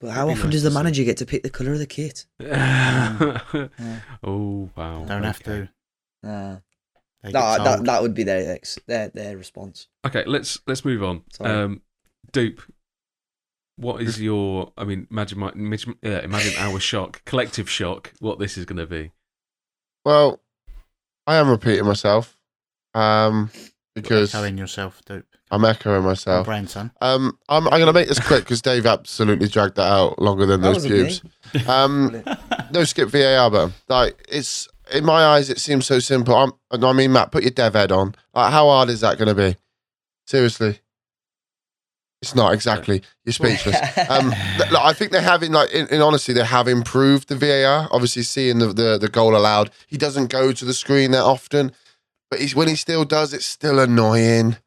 [0.03, 0.77] But how It'd often nice does the to see.
[0.79, 2.25] manager get to pick the colour of the kit?
[4.21, 5.05] oh wow!
[5.05, 5.69] Don't have to.
[6.21, 6.57] Nah.
[7.23, 9.87] They No, get that, that would be their ex, their their response.
[10.05, 11.21] Okay, let's let's move on.
[11.31, 11.49] Sorry.
[11.49, 11.81] Um,
[12.33, 12.59] Dupe,
[13.77, 14.73] what is your?
[14.77, 18.11] I mean, imagine my imagine, uh, imagine our shock, collective shock.
[18.19, 19.11] What this is going to be?
[20.03, 20.41] Well,
[21.25, 22.37] I am repeating myself
[22.93, 23.51] um,
[23.95, 25.25] because telling yourself, dupe.
[25.53, 26.45] I'm echoing myself.
[26.45, 26.91] Brand son.
[26.99, 30.45] Um, I'm, I'm going to make this quick because Dave absolutely dragged that out longer
[30.47, 31.19] than That those wasn't me.
[31.53, 31.69] cubes.
[31.69, 32.23] Um,
[32.71, 36.35] no skip VAR, but like it's in my eyes, it seems so simple.
[36.35, 36.51] I'm,
[36.83, 38.15] I mean, Matt, put your dev head on.
[38.33, 39.55] Like, how hard is that going to be?
[40.25, 40.79] Seriously,
[42.21, 43.01] it's not exactly.
[43.25, 43.75] You're speechless.
[44.09, 47.27] Um, th- look, I think they have in like in, in honesty they have improved
[47.29, 47.87] the VAR.
[47.91, 51.71] Obviously, seeing the, the the goal allowed, he doesn't go to the screen that often,
[52.31, 54.57] but he's when he still does, it's still annoying.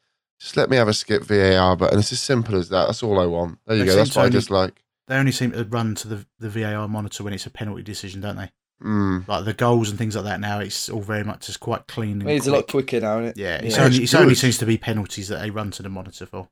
[0.40, 1.98] Just let me have a skip VAR button.
[1.98, 2.86] It's as simple as that.
[2.86, 3.58] That's all I want.
[3.66, 3.96] There you They go.
[3.96, 4.82] That's to what I only- dislike.
[5.08, 8.20] They only seem to run to the, the VAR monitor when it's a penalty decision,
[8.20, 8.50] don't they?
[8.82, 9.26] Mm.
[9.28, 12.14] Like the goals and things like that now, it's all very much just quite clean
[12.14, 13.36] and I mean, it's a lot quicker now, isn't it?
[13.38, 13.84] Yeah, it's Yeah.
[13.84, 16.48] only It's it's only seems to be penalties that they run to the monitor for.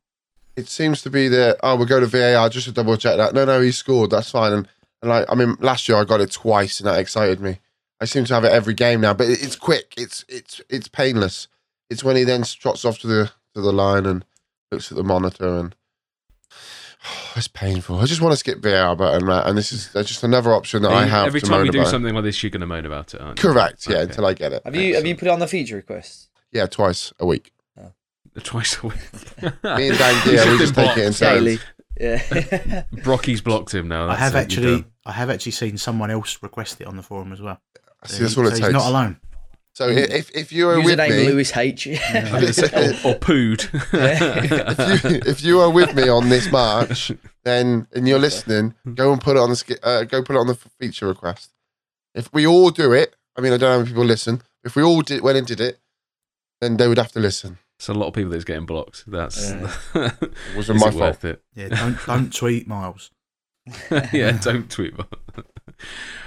[0.56, 3.34] It seems to be that oh we'll go to VAR just to double check that.
[3.34, 4.10] No, no, he scored.
[4.10, 4.52] That's fine.
[4.52, 4.68] And,
[5.02, 7.58] and like I mean, last year I got it twice, and that excited me.
[8.00, 9.92] I seem to have it every game now, but it's quick.
[9.98, 11.48] It's it's it's painless.
[11.90, 14.24] It's when he then trots off to the to the line and
[14.70, 15.74] looks at the monitor and
[17.36, 17.98] it's painful.
[18.00, 20.92] I just want to skip VAR button, Matt, and this is just another option that
[20.92, 21.90] I have Every to time moan we do about.
[21.90, 23.48] something like this, you're going to moan about it, aren't you?
[23.50, 23.86] Correct.
[23.88, 24.02] Yeah, Okay.
[24.04, 24.62] until I get it.
[24.64, 26.28] Have you have you put it on the feature request?
[26.52, 27.52] Yeah, twice a week.
[28.42, 28.96] Twice a week.
[29.42, 31.12] Me and Dan Gear, we just take it in.
[31.12, 31.58] Daily.
[32.00, 32.18] Yeah.
[33.04, 34.08] Brocky's blocked him now.
[34.08, 34.84] I have actually.
[35.06, 37.60] I have actually seen someone else request it on the forum as well.
[38.06, 39.20] See, that's all so it he's not alone.
[39.74, 41.88] So i- if if you are with me, Lewis H.
[42.14, 42.66] I'm gonna say-
[43.04, 43.68] or, or pooed.
[43.92, 47.10] if you if you are with me on this march,
[47.44, 50.46] then and you're listening, go and put it on the uh, go put it on
[50.46, 51.50] the feature request.
[52.14, 54.42] If we all do it, I mean, I don't know how many people listen.
[54.62, 55.80] If we all did went and did it,
[56.60, 57.58] then they would have to listen.
[57.76, 59.02] It's a lot of people that's getting blocked.
[59.10, 59.72] That's Yeah.
[60.56, 60.94] Wasn't my it fault.
[61.00, 61.42] worth it?
[61.56, 63.10] Yeah, don't don't tweet Miles.
[64.12, 64.94] yeah, don't tweet.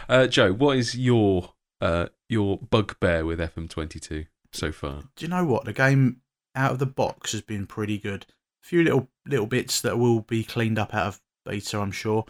[0.09, 5.03] uh, Joe, what is your uh, your bugbear with FM22 so far?
[5.15, 6.21] Do you know what the game
[6.57, 8.25] out of the box has been pretty good.
[8.63, 12.25] A few little little bits that will be cleaned up out of beta, I'm sure,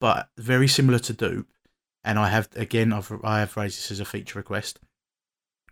[0.00, 1.48] but very similar to Dupe.
[2.02, 4.80] And I have again, I've I have raised this as a feature request.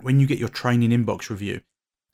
[0.01, 1.63] When you get your training inbox review,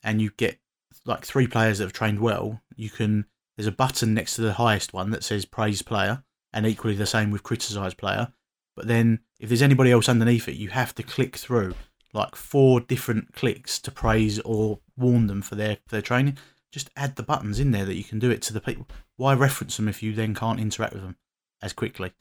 [0.03, 0.59] and you get
[1.05, 3.27] like three players that have trained well, you can.
[3.55, 7.05] There's a button next to the highest one that says praise player, and equally the
[7.05, 8.33] same with criticize player.
[8.75, 11.75] But then, if there's anybody else underneath it, you have to click through
[12.13, 16.35] like four different clicks to praise or warn them for their for their training.
[16.71, 18.87] Just add the buttons in there that you can do it to the people.
[19.17, 21.17] Why reference them if you then can't interact with them
[21.61, 22.11] as quickly?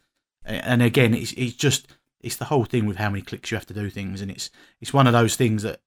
[0.44, 1.86] And again, it's it's just
[2.20, 4.50] it's the whole thing with how many clicks you have to do things, and it's
[4.82, 5.80] it's one of those things that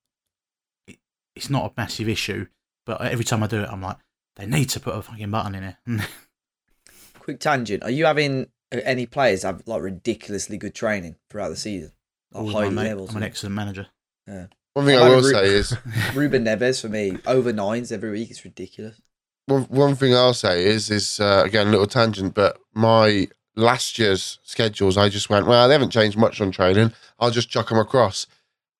[0.88, 0.98] it,
[1.36, 2.48] it's not a massive issue,
[2.84, 3.98] but every time I do it, I'm like,
[4.38, 5.76] they need to put a fucking button in it.
[7.20, 7.84] Quick tangent.
[7.84, 11.92] Are you having any players have like ridiculously good training throughout the season?
[12.32, 13.12] Like All high my mate- levels.
[13.12, 13.88] I'm an excellent manager.
[14.26, 15.76] One thing I'm I will over- say is
[16.14, 18.30] Ruben Neves for me over nines every week.
[18.30, 19.02] It's ridiculous.
[19.46, 23.98] one, one thing I'll say is is uh, again a little tangent, but my last
[23.98, 25.68] year's schedules, I just went well.
[25.68, 26.94] They haven't changed much on training.
[27.20, 28.28] I'll just chuck them across.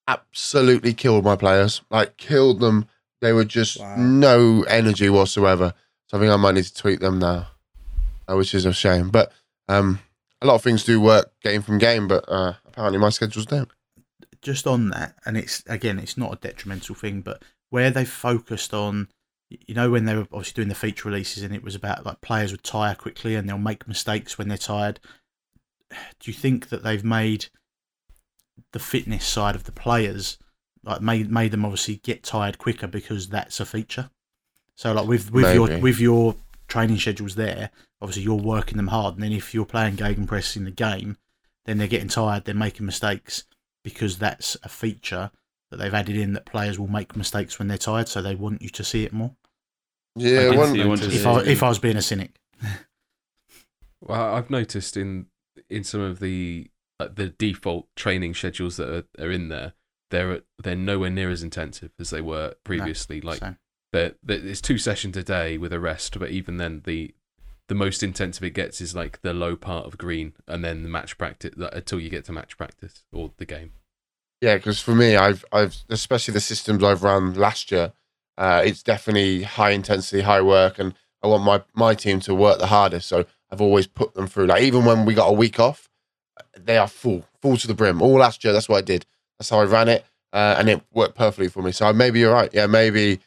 [0.08, 1.82] Absolutely killed my players.
[1.90, 2.88] Like killed them.
[3.22, 3.96] They were just Wow.
[3.98, 5.74] no energy whatsoever.
[6.08, 7.48] So I think I might need to tweak them now,
[8.30, 9.10] uh, which is a shame.
[9.10, 9.32] But
[9.68, 10.00] um,
[10.42, 13.70] a lot of things do work game from game, but uh, apparently my schedules don't.
[14.42, 18.74] just on that, and it's again, it's not a detrimental thing, but where they focused
[18.74, 19.10] on,
[19.50, 22.22] you know, when they were obviously doing the feature releases, and it was about like
[22.22, 25.00] players would tire quickly and they'll make mistakes when they're tired.
[25.90, 27.48] Do you think that they've made
[28.74, 30.38] the fitness side of the players
[30.84, 34.10] like made made them obviously get tired quicker because that's a feature?
[34.76, 36.36] So like with with your with your
[36.68, 40.64] training schedules there, obviously you're working them hard, and then if you're playing Gegenpress in
[40.64, 41.18] the game,
[41.66, 43.44] then they're getting tired, they're making mistakes
[43.84, 45.32] because that's a feature
[45.70, 48.62] that they've added in that players will make mistakes when they're tired, so they want
[48.62, 49.36] you to see it more.
[50.16, 52.40] Yeah, I one, see If I if I was being a cynic,
[54.02, 55.28] Well, I've noticed in
[55.70, 56.70] in some of the
[57.00, 59.74] like the default training schedules that are, are in there,
[60.10, 63.22] they're they're nowhere near as intensive as they were previously.
[63.22, 63.56] like so,
[63.92, 67.14] they're, they're, it's two sessions a day with a rest, but even then, the
[67.68, 70.90] the most intensive it gets is like the low part of green, and then the
[70.90, 73.74] match practice until you get to match practice or the game.
[74.42, 77.94] Yeah, because for me, I've I've especially the systems I've run last year,
[78.38, 80.94] uh, it's definitely high intensity, high work, and
[81.24, 83.08] I want my my team to work the hardest.
[83.08, 84.48] So I've always put them through.
[84.48, 85.90] Like even when we got a week off,
[86.56, 88.02] they are full, full to the brim.
[88.02, 89.06] All last year, that's what I did.
[89.40, 91.72] That's how I ran it, uh, and it worked perfectly for me.
[91.72, 92.54] So maybe you're right.
[92.54, 93.20] Yeah, maybe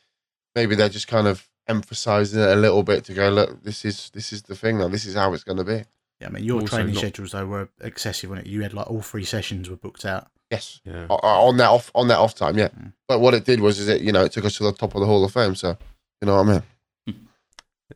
[0.54, 3.28] maybe they're just kind of emphasizing it a little bit to go.
[3.30, 4.88] Look, this is this is the thing now.
[4.88, 5.84] This is how it's going to be.
[6.20, 8.74] yeah, I mean your Also training not- schedules though were excessive when it you had
[8.74, 10.28] like all three sessions were booked out.
[10.50, 11.06] Yes, Yeah.
[11.08, 12.68] O- o- on that off on that off time, yeah.
[12.68, 12.92] Mm.
[13.08, 14.94] But what it did was, is it you know it took us to the top
[14.94, 15.54] of the Hall of Fame.
[15.54, 15.76] So
[16.20, 16.62] you know what I mean.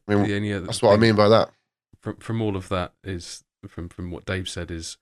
[0.09, 1.51] I mean The only that's what I mean by that.
[2.01, 4.99] From from all of that is from from what Dave said is,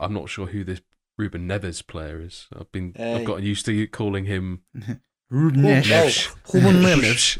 [0.00, 0.80] I'm not sure who this
[1.18, 2.46] Ruben Neves player is.
[2.58, 4.62] I've been I've gotten used to calling him
[5.34, 5.82] Ruben Neves.
[5.84, 6.36] Neves.
[6.54, 7.38] Oh, Ruben Neves.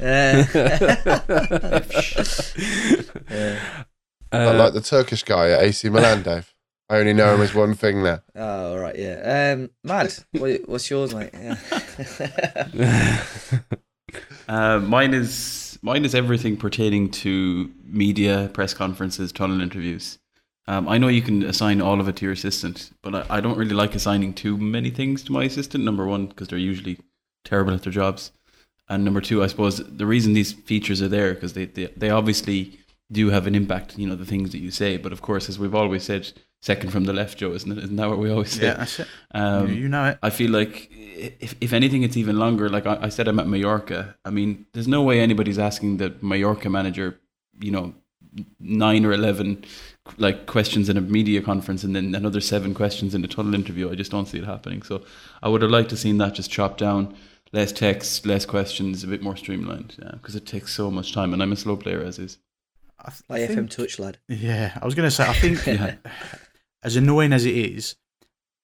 [3.30, 3.59] Yeah.
[4.32, 6.53] I Uh, like the Turkish guy at AC Milan, Dave.
[6.90, 8.22] I only know him as one thing there.
[8.34, 9.53] Oh, all right, yeah.
[9.55, 11.30] Um, Mad, what, what's yours, mate?
[11.32, 13.22] Yeah.
[14.49, 20.18] Uh, mine is mine is everything pertaining to media, press conferences, tunnel interviews.
[20.68, 23.40] Um, I know you can assign all of it to your assistant, but I, I
[23.40, 25.82] don't really like assigning too many things to my assistant.
[25.84, 26.99] Number one, because they're usually
[27.45, 28.32] terrible at their jobs,
[28.88, 32.11] and number two, I suppose the reason these features are there because they, they they
[32.11, 32.78] obviously
[33.11, 33.99] do have an impact.
[33.99, 36.32] You know the things that you say, but of course, as we've always said,
[36.64, 37.78] second from the left, Joe, isn't it?
[37.84, 38.64] Isn't that what we always say?
[38.64, 39.09] Yeah, that's it.
[39.32, 40.18] Um, you, know it.
[40.22, 42.68] I feel like if, if anything, it's even longer.
[42.68, 44.16] Like I, I said, I'm at Mallorca.
[44.24, 47.20] I mean, there's no way anybody's asking the Mallorca manager,
[47.61, 47.95] you know,
[48.59, 49.64] nine or eleven
[50.18, 53.90] like questions in a media conference and then another seven questions in a tunnel interview.
[53.90, 54.82] I just don't see it happening.
[54.82, 55.03] So
[55.42, 57.14] I would have liked to seen that just chopped down,
[57.55, 59.97] less text, less questions, a bit more streamlined.
[60.13, 62.39] Because it takes so much time, and I'm a slow player as is.
[62.99, 64.19] I, th- I Play FM Touch, lad.
[64.29, 65.95] Yeah, I was going to say, I think Yeah.
[66.83, 67.97] as annoying as it is,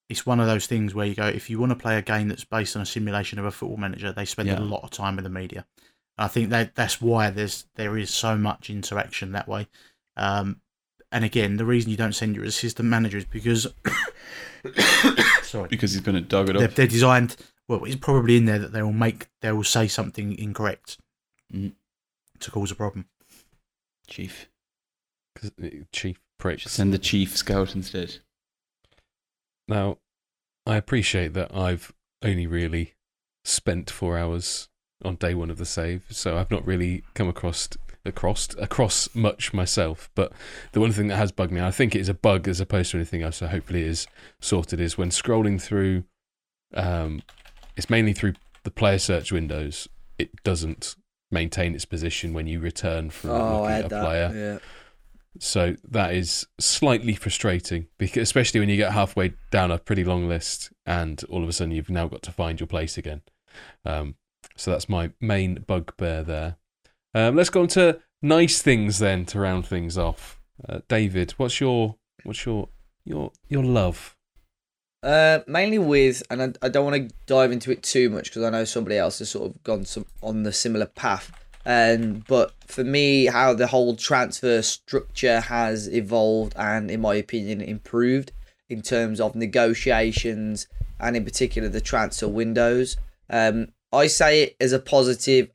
[0.08, 2.28] it's one of those things where you go, if you want to play a game
[2.28, 4.58] that's based on a simulation of a football manager, they spend Yeah.
[4.58, 5.66] a lot of time with the media.
[6.18, 9.68] I think that that's why there's there is so much interaction that way.
[10.16, 10.60] Um,
[11.12, 13.66] and again, the reason you don't send your assistant manager is because
[15.42, 16.74] sorry, Because he's going to dog it they're, up.
[16.74, 17.36] they're designed.
[17.70, 20.98] Well, it's probably in there that they will make they will say something incorrect
[21.54, 21.74] Mm.
[22.40, 23.08] to cause a problem.
[24.08, 24.48] Chief.
[25.36, 25.52] 'cause-
[25.92, 26.64] chief pricks.
[26.64, 28.18] Just send the chief scout instead.
[29.68, 29.98] Now,
[30.66, 31.92] I appreciate that I've
[32.22, 32.94] only really
[33.44, 34.68] spent four hours
[35.04, 37.68] on day one of the save, so I've not really come across
[38.04, 40.10] across across much myself.
[40.16, 40.32] But
[40.72, 42.90] the one thing that has bugged me, I think it is a bug as opposed
[42.90, 44.08] to anything else, so hopefully it is
[44.40, 46.02] sorted, is when scrolling through.
[46.74, 47.22] Um,
[47.80, 49.88] it's mainly through the player search windows.
[50.18, 50.96] It doesn't
[51.30, 54.04] maintain its position when you return from Oh, looking at a that.
[54.04, 54.32] player.
[54.34, 54.58] Yeah.
[55.38, 60.28] So that is slightly frustrating, because especially when you get halfway down a pretty long
[60.28, 63.22] list, and all of a sudden you've now got to find your place again.
[63.84, 64.16] Um,
[64.56, 66.56] so that's my main bugbear there.
[67.14, 70.40] Um, let's go on to nice things then to round things off.
[70.68, 72.68] Uh, David, what's your what's your
[73.04, 74.16] your your love?
[75.02, 78.42] Uh, mainly with, and I, I don't want to dive into it too much because
[78.42, 81.32] I know somebody else has sort of gone some, on the similar path.
[81.64, 87.60] Um, but for me, how the whole transfer structure has evolved and, in my opinion,
[87.60, 88.32] improved
[88.68, 90.66] in terms of negotiations
[90.98, 92.96] and, in particular, the transfer windows.
[93.28, 95.50] Um, I say it as a positive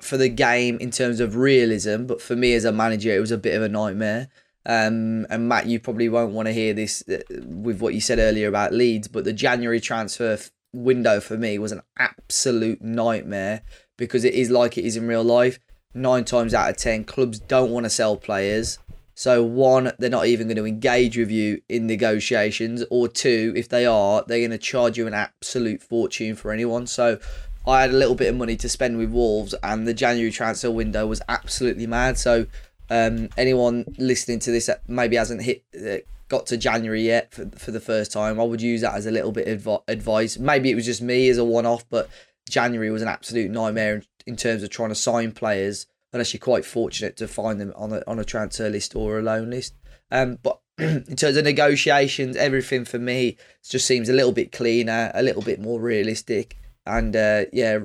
[0.00, 3.32] for the game in terms of realism, but for me as a manager, it was
[3.32, 4.28] a bit of a nightmare.
[4.66, 8.18] Um, and Matt, you probably won't want to hear this uh, with what you said
[8.18, 10.38] earlier about Leeds, but the January transfer
[10.72, 13.62] window for me was an absolute nightmare
[13.96, 15.58] because it is like it is in real life.
[15.94, 18.78] Nine times out of ten, clubs don't want to sell players.
[19.14, 23.68] So one, they're not even going to engage with you in negotiations, or two, if
[23.68, 26.86] they are, they're going to charge you an absolute fortune for anyone.
[26.86, 27.18] So
[27.66, 30.70] I had a little bit of money to spend with Wolves, and the January transfer
[30.70, 32.16] window was absolutely mad.
[32.16, 32.46] So
[32.90, 37.46] um, anyone listening to this that maybe hasn't hit uh, got to January yet for,
[37.56, 40.38] for the first time, I would use that as a little bit of advi- advice.
[40.38, 42.08] Maybe it was just me as a one off, but
[42.48, 46.40] January was an absolute nightmare in, in terms of trying to sign players, unless you're
[46.40, 49.74] quite fortunate to find them on a, on a transfer list or a loan list.
[50.10, 53.36] Um, but in terms of negotiations, everything for me
[53.68, 57.78] just seems a little bit cleaner, a little bit more realistic, and uh, yeah,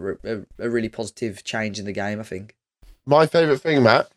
[0.59, 2.55] a really positive change in the game, I think.
[3.05, 4.09] My favourite thing, Matt,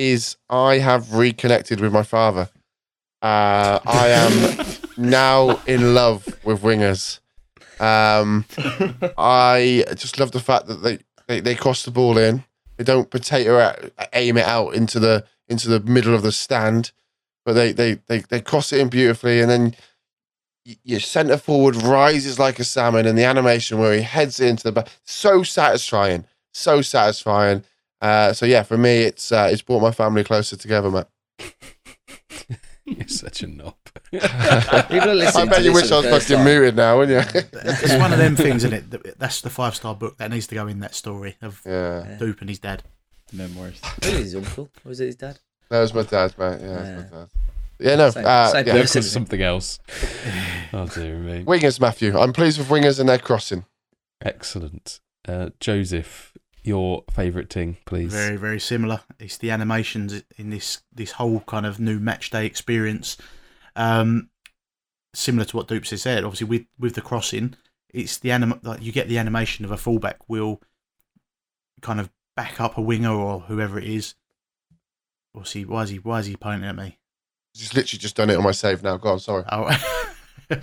[0.00, 2.48] is I have reconnected with my father.
[3.20, 4.64] Uh, I am
[4.96, 7.20] now in love with wingers.
[7.78, 8.46] Um,
[9.18, 12.44] I just love the fact that they, they, they cross the ball in.
[12.78, 16.92] They don't potato it, aim it out into the into the middle of the stand,
[17.44, 19.76] but they they they, they cross it in beautifully, and then
[20.64, 24.62] your centre forward rises like a salmon, and the animation where he heads it into
[24.62, 26.24] the back, so satisfying,
[26.54, 27.64] so satisfying.
[28.00, 31.08] Uh, so yeah, for me, it's uh, it's brought my family closer together, Matt.
[32.84, 33.76] You're such a knob.
[34.10, 36.44] People are I bet you wish I was fucking time.
[36.44, 37.40] muted now, wouldn't you?
[37.62, 39.18] It's one of them things, isn't it?
[39.18, 42.40] That's the five star book that needs to go in that story of yeah, Doop
[42.40, 42.82] and his dad.
[43.32, 43.80] Memoirs.
[44.04, 44.70] Who is his uncle?
[44.84, 45.38] Was it his dad?
[45.68, 46.58] that was my dad, mate.
[46.60, 46.96] Yeah, Yeah.
[46.96, 47.28] my dad.
[47.78, 48.10] Yeah, no.
[48.10, 48.72] Same- uh, same yeah.
[48.72, 49.02] Person.
[49.02, 49.78] something else.
[50.72, 51.44] Oh dear me.
[51.44, 52.18] Wingers, Matthew.
[52.18, 53.64] I'm pleased with wingers and their crossing.
[54.20, 55.00] Excellent.
[55.28, 56.29] Uh, Joseph,
[56.62, 58.12] your favourite thing, please.
[58.12, 59.00] Very, very similar.
[59.18, 63.16] It's the animations in this this whole kind of new match day experience.
[63.76, 64.30] Um,
[65.14, 66.24] similar to what Dupes has said.
[66.24, 67.54] Obviously, with with the crossing,
[67.88, 70.60] it's the anim- like you get the animation of a fullback will
[71.80, 74.14] kind of back up a winger or whoever it is.
[75.34, 76.98] Or see, why is he why is he pointing at me?
[77.54, 78.96] Just literally just done it on my save now.
[78.96, 79.44] Go on, sorry.
[79.50, 80.06] Oh.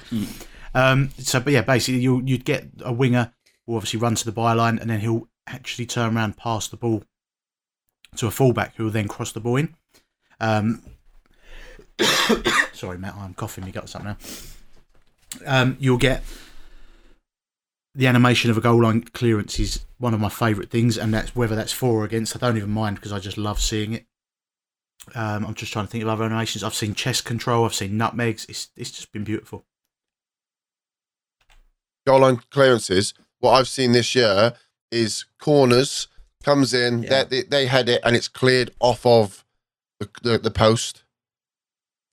[0.74, 3.34] um, so, but yeah, basically, you you'd get a winger
[3.66, 7.04] will obviously run to the byline, and then he'll actually turn around, pass the ball
[8.18, 9.76] to a fullback, who will then cross the ball in.
[10.39, 10.84] Um,
[12.74, 13.66] sorry, Matt, I'm coughing.
[13.66, 14.18] You got something now.
[15.45, 16.24] Um, you'll get
[17.98, 21.36] the animation of a goal line clearance is one of my favourite things, and that's
[21.36, 22.36] whether that's for or against.
[22.36, 24.06] I don't even mind because I just love seeing it.
[25.16, 26.64] Um, I'm just trying to think of other animations.
[26.64, 27.66] I've seen chest control.
[27.66, 28.45] I've seen nutmegs.
[28.48, 29.66] It's it's just been beautiful.
[32.06, 33.14] Goal line clearances.
[33.39, 34.54] What I've seen this year
[34.92, 36.08] is corners
[36.44, 37.24] comes in, Yeah.
[37.26, 39.44] they, they head it, and it's cleared off of
[40.00, 41.04] the, the, the post.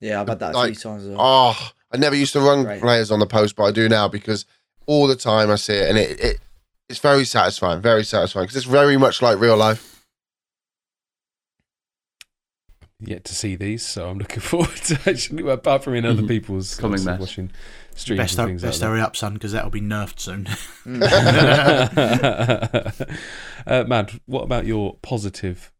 [0.01, 1.17] Yeah, I've had that a Like, few times well.
[1.21, 2.81] Oh, I never used to run Great.
[2.81, 4.45] players on the post, but I do now because
[4.87, 6.41] all the time I see it, and it, it
[6.89, 10.05] it's very satisfying, very satisfying because it's very much like real life.
[13.01, 16.23] Yet to see these, so I'm looking forward to actually, well, apart from in other
[16.23, 16.29] Mhm.
[16.29, 17.21] people's Coming obviously match.
[17.21, 17.51] watching
[17.95, 20.47] streams Best, and hu- things best like hurry up, son, because that'll be nerfed soon.
[23.67, 25.73] uh, Mad, what about your positive?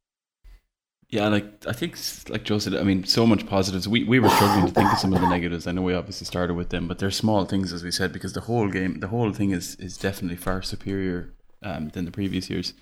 [1.11, 1.97] Yeah, like I think,
[2.29, 3.87] like Joe said, I mean, so much positives.
[3.87, 5.67] We we were struggling to think of some of the negatives.
[5.67, 8.33] I know we obviously started with them, but they're small things, as we said, because
[8.33, 12.51] the whole game, the whole thing is is definitely far superior um, than the previous
[12.51, 12.73] years.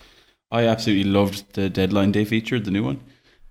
[0.50, 3.00] I absolutely loved the deadline day feature, the new one.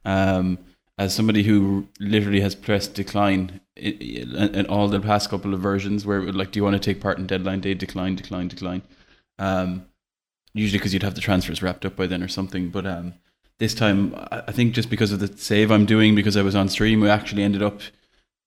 [0.06, 0.58] Um,
[1.02, 6.06] as somebody who literally has pressed decline in, in all the past couple of versions,
[6.06, 7.74] where would like, do you want to take part in deadline day?
[7.74, 8.84] Decline, decline, decline.
[9.40, 9.88] Um,
[10.54, 13.16] usually because you'd have the transfers wrapped up by then or something, but um
[13.58, 16.70] this time I think just because of the save I'm doing because I was on
[16.70, 17.82] stream, we actually ended up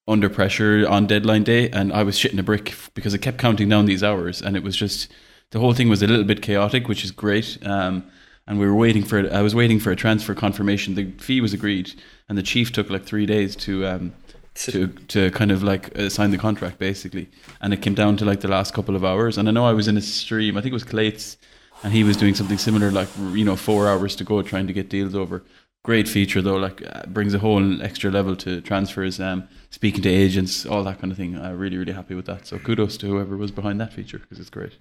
[0.06, 3.68] under pressure on deadline day, and I was shitting a brick because I kept counting
[3.68, 5.10] down these hours, and it was just
[5.50, 7.58] the whole thing was a little bit chaotic, which is great.
[7.64, 8.04] Um,
[8.46, 9.32] and we were waiting for it.
[9.32, 10.94] I was waiting for a transfer confirmation.
[10.94, 11.94] The fee was agreed,
[12.28, 14.12] and the chief took like three days to um,
[14.54, 17.28] to to kind of like uh, sign the contract basically,
[17.60, 19.38] and it came down to like the last couple of hours.
[19.38, 20.56] And I know I was in a stream.
[20.56, 21.36] I think it was Clates,
[21.82, 24.72] and he was doing something similar, like you know, four hours to go trying to
[24.72, 25.42] get deals over.
[25.82, 30.08] Great feature though, like uh, brings a whole extra level to transfers, um, speaking to
[30.08, 31.38] agents, all that kind of thing.
[31.38, 32.46] I'm really, really happy with that.
[32.46, 34.78] So kudos to whoever was behind that feature because it's great.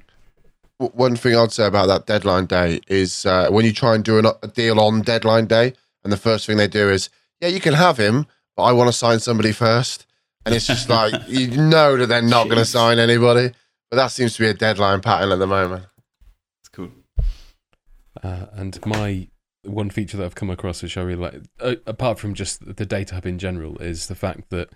[0.79, 4.03] W- One thing I'd say about that deadline day is uh, when you try and
[4.03, 7.09] do an, a deal on deadline day, and the first thing they do is,
[7.41, 10.05] yeah, you can have him, but I want to sign somebody first.
[10.45, 13.51] And it's just like, you know that they're not going to sign anybody.
[13.89, 15.85] But that seems to be a deadline pattern at the moment.
[16.61, 16.89] It's cool.
[18.21, 19.27] Uh, and my
[19.63, 22.85] one feature that I've come across, which I really like, uh, apart from just the
[22.85, 24.69] data hub in general, is the fact that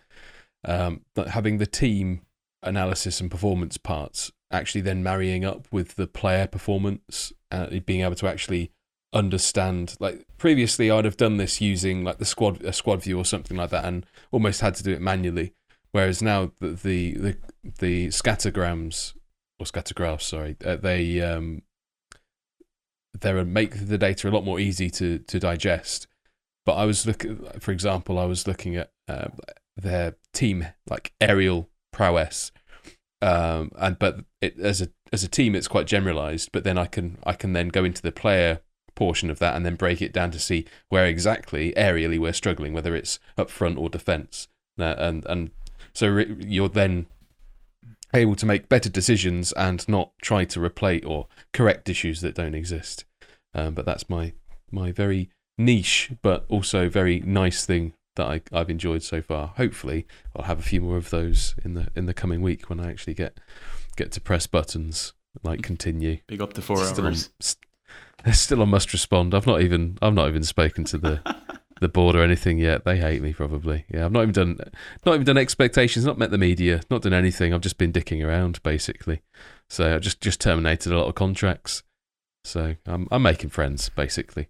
[0.63, 2.21] um, that having the team
[2.63, 8.15] analysis and performance parts actually then marrying up with the player performance, uh, being able
[8.15, 8.71] to actually
[9.13, 9.95] understand.
[9.99, 13.57] Like previously, I'd have done this using like the squad a squad view or something
[13.57, 15.53] like that, and almost had to do it manually.
[15.91, 17.37] Whereas now the the the,
[17.79, 19.13] the scattergrams
[19.59, 21.63] or scattergraphs, sorry, uh, they um,
[23.19, 26.07] they make the data a lot more easy to to digest.
[26.65, 29.29] But I was looking, for example, I was looking at uh,
[29.77, 32.51] their team like aerial prowess,
[33.21, 36.51] um, and but it, as a as a team, it's quite generalized.
[36.51, 38.61] But then I can I can then go into the player
[38.95, 42.73] portion of that and then break it down to see where exactly aerially we're struggling,
[42.73, 44.47] whether it's up front or defense,
[44.79, 45.51] uh, and and
[45.93, 47.07] so re- you're then
[48.13, 52.55] able to make better decisions and not try to replace or correct issues that don't
[52.55, 53.05] exist.
[53.53, 54.33] Um, but that's my
[54.71, 59.53] my very niche, but also very nice thing that I, I've enjoyed so far.
[59.57, 62.79] Hopefully, I'll have a few more of those in the in the coming week when
[62.79, 63.39] I actually get
[63.97, 65.63] get to press buttons like mm.
[65.63, 66.19] continue.
[66.27, 67.29] Big up to four Still on, hours.
[67.39, 67.65] st-
[68.33, 69.33] still on must respond.
[69.33, 71.35] I've not even I've not even spoken to the
[71.81, 72.85] the board or anything yet.
[72.85, 73.85] They hate me probably.
[73.93, 74.57] Yeah, I've not even done
[75.05, 76.05] not even done expectations.
[76.05, 76.81] Not met the media.
[76.89, 77.53] Not done anything.
[77.53, 79.21] I've just been dicking around basically.
[79.69, 81.83] So I just just terminated a lot of contracts.
[82.43, 84.47] So I'm I'm making friends basically.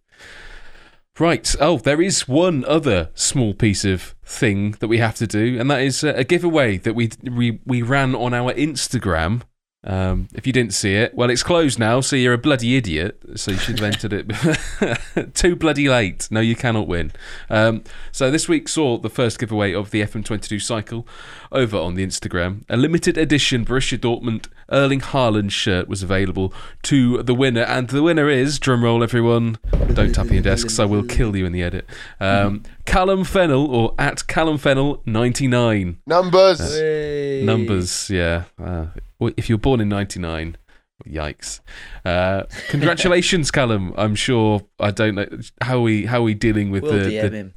[1.19, 1.55] Right.
[1.59, 5.69] Oh, there is one other small piece of thing that we have to do, and
[5.71, 9.41] that is uh, a giveaway that we we we ran on our Instagram
[9.87, 13.19] Um, if you didn't see it, well, it's closed now, so you're a bloody idiot.
[13.35, 15.33] So you should have entered it.
[15.33, 16.27] Too bloody late.
[16.29, 17.13] No, you cannot win.
[17.49, 21.07] Um, so this week saw the first giveaway of the FM22 cycle
[21.53, 22.65] over on the Instagram.
[22.69, 28.03] A limited edition Borussia Dortmund Erling Haaland shirt was available to the winner, and the
[28.03, 29.57] winner is drumroll everyone.
[29.93, 31.85] Don't tap your desks, I will kill you in the edit.
[32.19, 36.59] Um, Callum Fennell or at Callum Fennell ninety nine Numbers.
[36.75, 37.43] Hey.
[37.43, 38.09] numbers.
[38.09, 38.87] Yeah, uh,
[39.35, 40.57] if you're born in '99,
[41.05, 41.59] yikes!
[42.05, 43.93] Uh, congratulations, Callum.
[43.97, 44.61] I'm sure.
[44.79, 45.27] I don't know
[45.61, 46.99] how we how are we dealing with We'll the.
[47.09, 47.53] DM the him.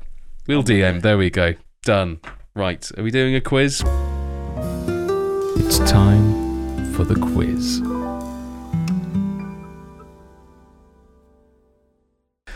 [0.48, 1.00] we'll DM.
[1.00, 1.54] There we go.
[1.84, 2.20] Done.
[2.54, 2.90] Right.
[2.98, 3.82] Are we doing a quiz?
[5.62, 7.80] It's time for the quiz.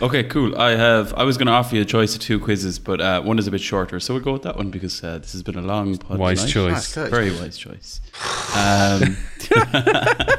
[0.04, 0.54] Okay, cool.
[0.60, 1.14] I have.
[1.14, 3.46] I was going to offer you a choice of two quizzes, but uh, one is
[3.46, 5.62] a bit shorter, so we'll go with that one because uh, this has been a
[5.62, 6.52] long pod Wise tonight.
[6.74, 6.94] choice.
[6.96, 8.02] Nice, Very wise choice.
[8.54, 9.16] Um,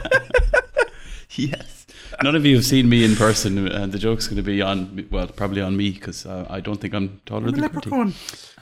[1.36, 1.88] yes.
[2.22, 5.08] None of you have seen me in person, and the joke's going to be on,
[5.10, 7.90] well, probably on me because uh, I don't think I'm taller I'm than Bertie.
[7.90, 8.14] leprechaun.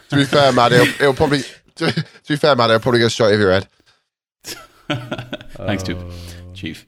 [0.10, 1.42] To be fair, Matt, it'll, it'll probably.
[1.76, 3.68] To, to be fair, Matt, it'll probably go straight over your head.
[5.58, 6.00] Thanks, Dupe.
[6.54, 6.88] Chief.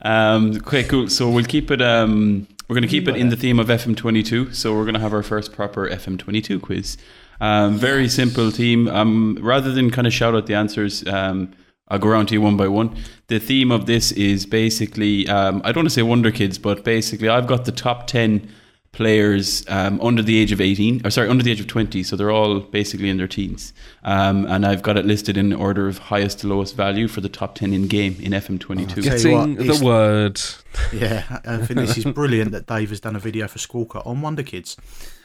[0.00, 1.08] Um, okay, cool.
[1.08, 1.82] So we'll keep it.
[1.82, 4.54] Um, we're going to keep it in the theme of FM22.
[4.54, 6.96] So we're going to have our first proper FM22 quiz.
[7.38, 8.88] Um, very simple theme.
[8.88, 11.52] Um, rather than kind of shout out the answers, um,
[11.88, 12.96] I'll go around to you one by one.
[13.26, 16.82] The theme of this is basically, um, I don't want to say Wonder Kids, but
[16.82, 18.48] basically, I've got the top 10
[18.92, 22.02] players um, under the age of 18, or sorry, under the age of 20.
[22.02, 23.72] So they're all basically in their teens.
[24.04, 27.28] Um, and I've got it listed in order of highest to lowest value for the
[27.30, 28.88] top 10 in game in FM22.
[28.88, 30.40] Tell you Getting what, the it's- word.
[30.90, 34.22] Yeah, I think this is brilliant that Dave has done a video for Squawka on
[34.22, 34.74] Wonder Kids.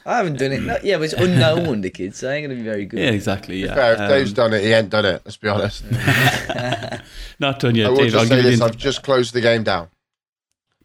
[0.04, 0.60] I haven't done it.
[0.62, 3.00] No, yeah, but it's unknown Wonder Kids, so I ain't going to be very good.
[3.00, 3.62] Yeah, exactly.
[3.64, 3.74] Yeah.
[3.74, 5.22] fair, if Um, Dave's done it, he ain't done it.
[5.24, 5.84] Let's be honest.
[7.38, 7.86] not done yet.
[7.86, 9.88] I will Dave, I'll just say this: I've just closed the game down.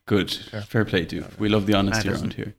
[0.05, 0.31] Good.
[0.67, 1.25] Fair play, dude.
[1.39, 2.55] We love the honesty around here.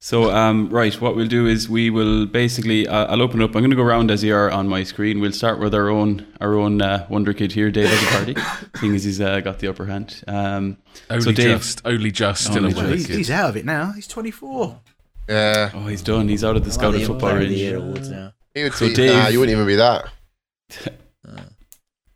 [0.00, 3.50] So, um, right, what we'll do is we will basically, uh, I'll open up.
[3.56, 5.18] I'm going to go around as you are on my screen.
[5.18, 8.36] We'll start with our own, our own uh, Wonder Kid here, Dave as a party,
[8.80, 10.22] seeing as he's uh, got the upper hand.
[10.28, 10.76] Um,
[11.10, 11.82] Only Dave- just.
[11.84, 12.44] Only just.
[12.44, 12.80] Still a just.
[12.86, 13.16] He's, kid.
[13.16, 13.90] he's out of it now.
[13.90, 14.80] He's 24.
[15.28, 16.28] Yeah, oh, he's done.
[16.28, 17.58] He's out of the I'm Scouted the Football Player the range.
[17.58, 18.32] Year awards now.
[18.54, 20.08] he would So be, Dave- nah, you wouldn't even be that.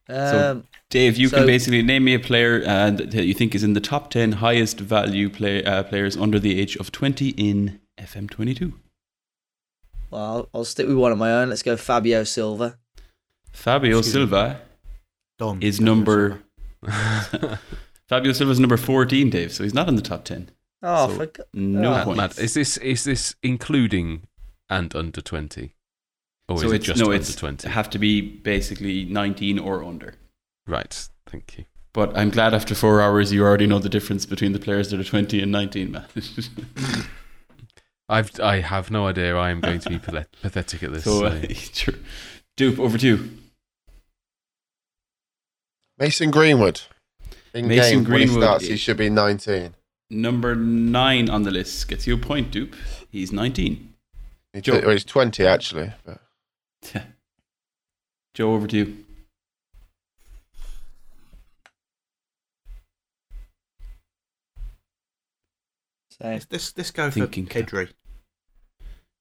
[0.09, 3.73] Um, Dave, you can basically name me a player uh, that you think is in
[3.73, 8.75] the top 10 highest value play, uh, players under the age of 20 in FM22.
[10.11, 11.49] well, I'll, I'll stick with one of my own.
[11.49, 12.79] Let's go Fabio Silva.
[13.53, 14.13] Fabio Excuse.
[14.13, 14.61] Silva
[15.39, 15.63] Don.
[15.63, 16.43] is number.
[18.09, 20.51] Fabio Silva's number 14, Dave, so he's not in the top 10.
[20.83, 22.07] Oh, So- for Go- No Oh.
[22.07, 22.17] Matt.
[22.17, 24.27] Matt, is this is this including
[24.69, 25.75] and under twenty,
[26.49, 27.69] or so is it it's just no, under it's twenty?
[27.69, 30.15] have to be basically 19 or under.
[30.67, 31.09] Right.
[31.27, 31.65] Thank you.
[31.93, 35.01] But I'm glad after four hours you already know the difference between the players that
[35.01, 36.05] are 20 and 19, man.
[38.09, 39.37] I've I have no idea.
[39.37, 41.05] I am going to be pathetic at this.
[41.05, 41.41] so, so- uh,
[41.73, 41.95] sure.
[42.57, 43.31] Dupe, over to you.
[45.99, 46.81] Mason Greenwood.
[47.55, 49.75] In Mason game, when he Greenwood starts, he should be 19.
[50.11, 52.75] Number nine on the list gets you a point, Dupe.
[53.11, 53.95] He's 19.
[54.53, 54.81] He Joe.
[54.81, 55.93] well, he's 20 actually.
[56.05, 56.21] But
[58.35, 59.05] Joe, over to you.
[66.23, 67.65] So, Let's, let's, let's go for Thinking cap.
[67.65, 67.89] Pedri.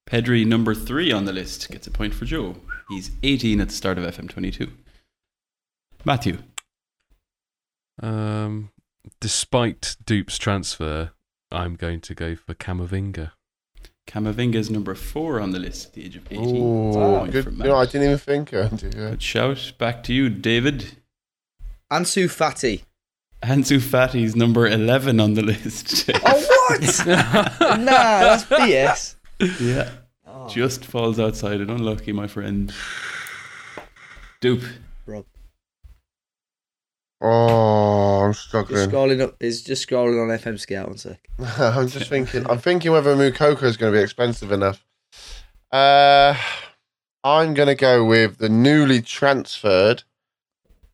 [0.08, 2.56] Pedri, number three on the list, gets a point for Joe.
[2.88, 4.70] He's 18 at the start of FM22.
[6.04, 6.38] Matthew.
[8.02, 8.70] um,
[9.20, 11.12] despite Dupe's transfer,
[11.50, 13.32] I'm going to go for Camavinga.
[14.08, 16.56] Camavinga's number four on the list at the age of 18.
[16.56, 17.44] Ooh, good.
[17.44, 17.66] for You Matt.
[17.68, 18.52] know, I didn't even think.
[18.52, 18.88] uh, yeah.
[19.10, 19.72] Good shout.
[19.78, 20.96] Back to you, David.
[21.92, 22.82] Ansu Fati.
[23.44, 26.10] Ansu Fati's number 11 on the list.
[26.24, 27.06] Oh, what?
[27.80, 29.16] nah, that's BS.
[29.60, 29.90] yeah.
[30.26, 31.68] Oh, Just falls outside it.
[31.70, 32.72] Unlucky, my friend.
[34.40, 34.62] Dupe.
[35.06, 35.24] Rob.
[37.20, 38.90] Oh, I'm Just struggling.
[38.90, 39.36] scrolling up.
[39.40, 40.88] Is just scrolling on FM Scout.
[40.88, 41.20] One sec.
[41.58, 42.48] I'm just thinking.
[42.50, 44.84] I'm thinking whether Moukoko is going to be expensive enough.
[45.70, 46.34] Uh,
[47.22, 50.02] I'm going to go with the newly transferred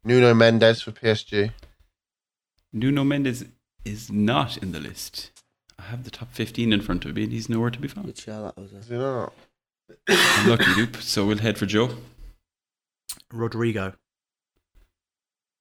[0.05, 1.53] Nuno Mendes for PSG.
[2.73, 3.47] Nuno Mendes
[3.85, 5.31] is not in the list.
[5.79, 8.07] I have the top 15 in front of me and he's nowhere to be found.
[8.07, 8.73] Good show that was.
[8.73, 9.33] Is he not?
[10.09, 10.97] Unlucky, Dupe.
[10.97, 11.91] So we'll head for Joe.
[13.33, 13.95] Rodrigo.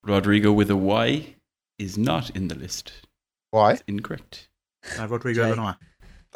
[0.04, 1.36] Rodrigo with a Y
[1.78, 2.94] is not in the list.
[3.52, 3.80] Why?
[3.88, 4.48] Incorrect.
[4.98, 5.52] No, Rodrigo Jay.
[5.52, 5.76] and I.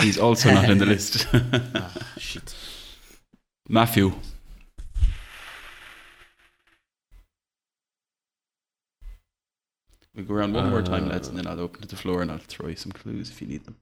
[0.02, 1.28] He's also not in the list.
[1.34, 2.56] Ah, shit.
[10.16, 11.32] We'll go around one more time, lads, Uh.
[11.32, 13.48] and then I'll open to the floor and I'll throw you some clues if you
[13.48, 13.78] need them.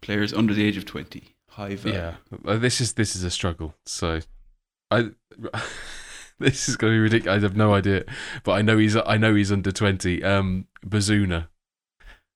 [0.00, 1.34] Players under the age of 20.
[1.50, 1.98] High value.
[1.98, 3.76] Yeah, Uh, this is this is a struggle.
[3.86, 4.20] So,
[4.90, 5.10] I
[6.40, 7.38] this is going to be ridiculous.
[7.38, 8.04] I have no idea,
[8.42, 10.20] but I know he's I know he's under twenty.
[10.24, 11.46] Um, Bazuna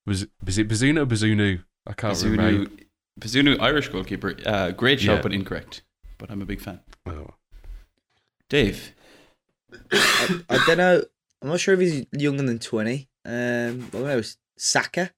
[0.07, 1.65] was was it Bazuna or Bazunu?
[1.85, 2.71] I can't remember.
[2.71, 4.37] Bazunu, Bazunu, Irish goalkeeper.
[4.47, 5.23] Uh, great shot, Yeah.
[5.23, 5.83] but incorrect.
[6.17, 6.79] But I'm a big fan.
[7.05, 7.35] Oh.
[8.49, 8.95] Dave.
[9.93, 11.03] I, I don't know.
[11.43, 13.09] I'm not sure if he's younger than 20.
[13.25, 14.23] Um, I don't know.
[14.57, 15.11] Saka.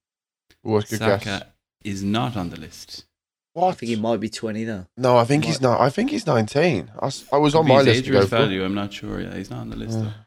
[0.62, 1.24] What's good guess?
[1.24, 1.46] Saka
[1.82, 3.04] is not on the list.
[3.52, 3.68] What?
[3.68, 4.86] I think he might be 20 though.
[4.96, 5.80] No, I think he's not.
[5.80, 6.90] I think he's 19.
[7.00, 8.36] I was on Could be my list age go his for.
[8.36, 8.64] value.
[8.64, 9.20] I'm not sure.
[9.20, 10.12] Yeah, he's not on the list though.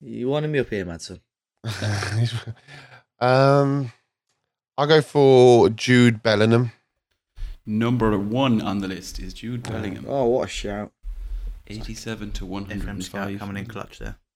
[0.00, 1.20] You wanted me up here, Madsen.
[3.18, 3.92] um,
[4.76, 6.72] I'll go for Jude Bellingham.
[7.64, 10.04] Number one on the list is Jude Bellingham.
[10.06, 10.92] Oh, what a shout.
[11.68, 13.38] 87 to FM Scout 105.
[13.38, 14.16] coming in clutch there.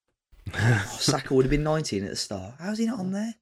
[0.55, 2.55] Oh, Saka would have been 19 at the start.
[2.59, 3.35] How's he not on there?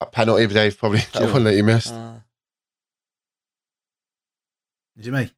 [0.00, 0.98] A penalty, Dave, probably.
[1.12, 1.32] That Joe.
[1.32, 1.92] one that you missed.
[1.92, 2.14] Uh,
[4.96, 5.30] Is it me?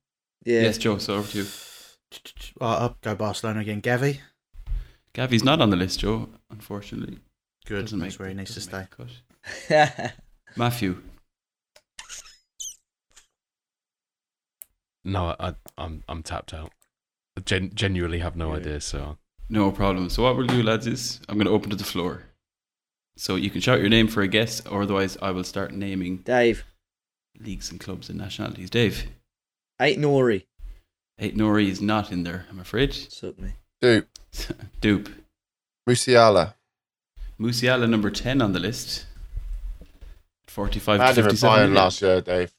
[0.44, 0.62] yeah.
[0.62, 1.46] Yes, Joe, so over to you.
[2.60, 3.82] Well, I'll go Barcelona again.
[3.82, 4.20] Gavi.
[5.14, 7.18] Gavi's not on the list, Joe, unfortunately.
[7.66, 7.82] Good.
[7.82, 8.78] Doesn't That's make- where he needs to doesn't stay.
[8.78, 10.12] make the cut.
[10.56, 11.02] Matthew.
[15.04, 16.72] No, I, I, I'm I'm tapped out.
[17.36, 18.56] I gen- genuinely have no Yeah.
[18.60, 18.80] idea.
[18.80, 20.08] So No problem.
[20.08, 22.22] So what we'll do, lads, is I'm going to open to the floor.
[23.16, 26.18] So you can shout your name for a guess, or otherwise I will start naming
[26.18, 26.64] Dave.
[27.38, 28.70] leagues and clubs and nationalities.
[28.70, 29.06] Dave.
[29.80, 30.46] Aït-Nouri.
[31.18, 32.92] Eight Nori is not in there, I'm afraid.
[32.94, 33.52] Suck me.
[33.80, 34.06] Dude,
[34.80, 35.08] Dupe.
[35.88, 36.54] Musiala.
[37.38, 39.06] Musiala number 10 on the list.
[40.48, 42.52] 45 I to had him at Bayern last year, Dave.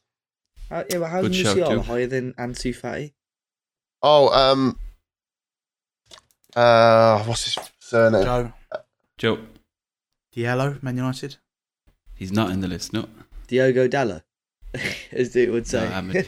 [0.70, 3.14] How, yeah, but how's Good Musiala higher than Ansu Fati?
[4.08, 4.78] Oh, um,
[6.56, 8.24] uh, what's his surname?
[8.24, 8.54] Joe.
[9.18, 9.40] Joe.
[10.36, 11.38] Diallo, Man United.
[12.14, 13.08] He's not in the list, no.
[13.48, 14.24] Diogo Dalla,
[15.12, 15.90] as Duke would say.
[15.90, 16.22] No,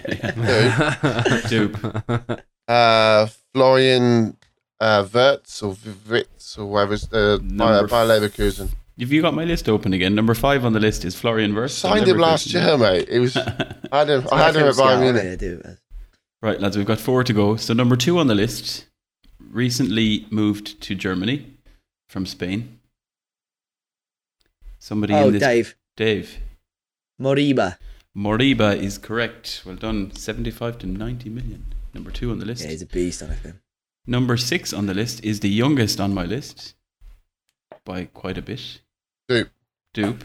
[1.04, 1.42] I.
[1.48, 1.78] Dupe.
[2.68, 4.38] Uh, Florian
[4.80, 8.70] uh, Wirtz or Witz or whatever's the Number Bayer Bayer Leverkusen.
[9.00, 10.16] Have you got my list open again?
[10.16, 11.76] Number five on the list is Florian Wirtz.
[11.76, 13.08] Signed him last year, mate.
[13.08, 13.38] It was.
[13.38, 14.28] I had him.
[14.32, 15.78] I had him at Bayern Munich.
[16.42, 16.52] Do it.
[16.52, 17.56] Right, lads, we've got four to go.
[17.56, 18.86] So number two on the list
[19.40, 21.54] recently moved to Germany
[22.10, 22.80] from Spain.
[24.80, 25.76] Somebody Oh, in this Dave.
[25.96, 26.38] Dave.
[27.20, 27.78] Moriba.
[28.16, 29.64] Moriba is correct.
[29.66, 30.12] Well done.
[30.12, 31.66] 75 to 90 million.
[31.94, 32.64] Number two on the list.
[32.64, 33.56] Yeah, he's a beast, I think.
[34.06, 36.76] Number six on the list is the youngest on my list
[37.84, 38.80] by quite a bit.
[39.28, 39.50] Dupe.
[39.94, 40.24] Dupe.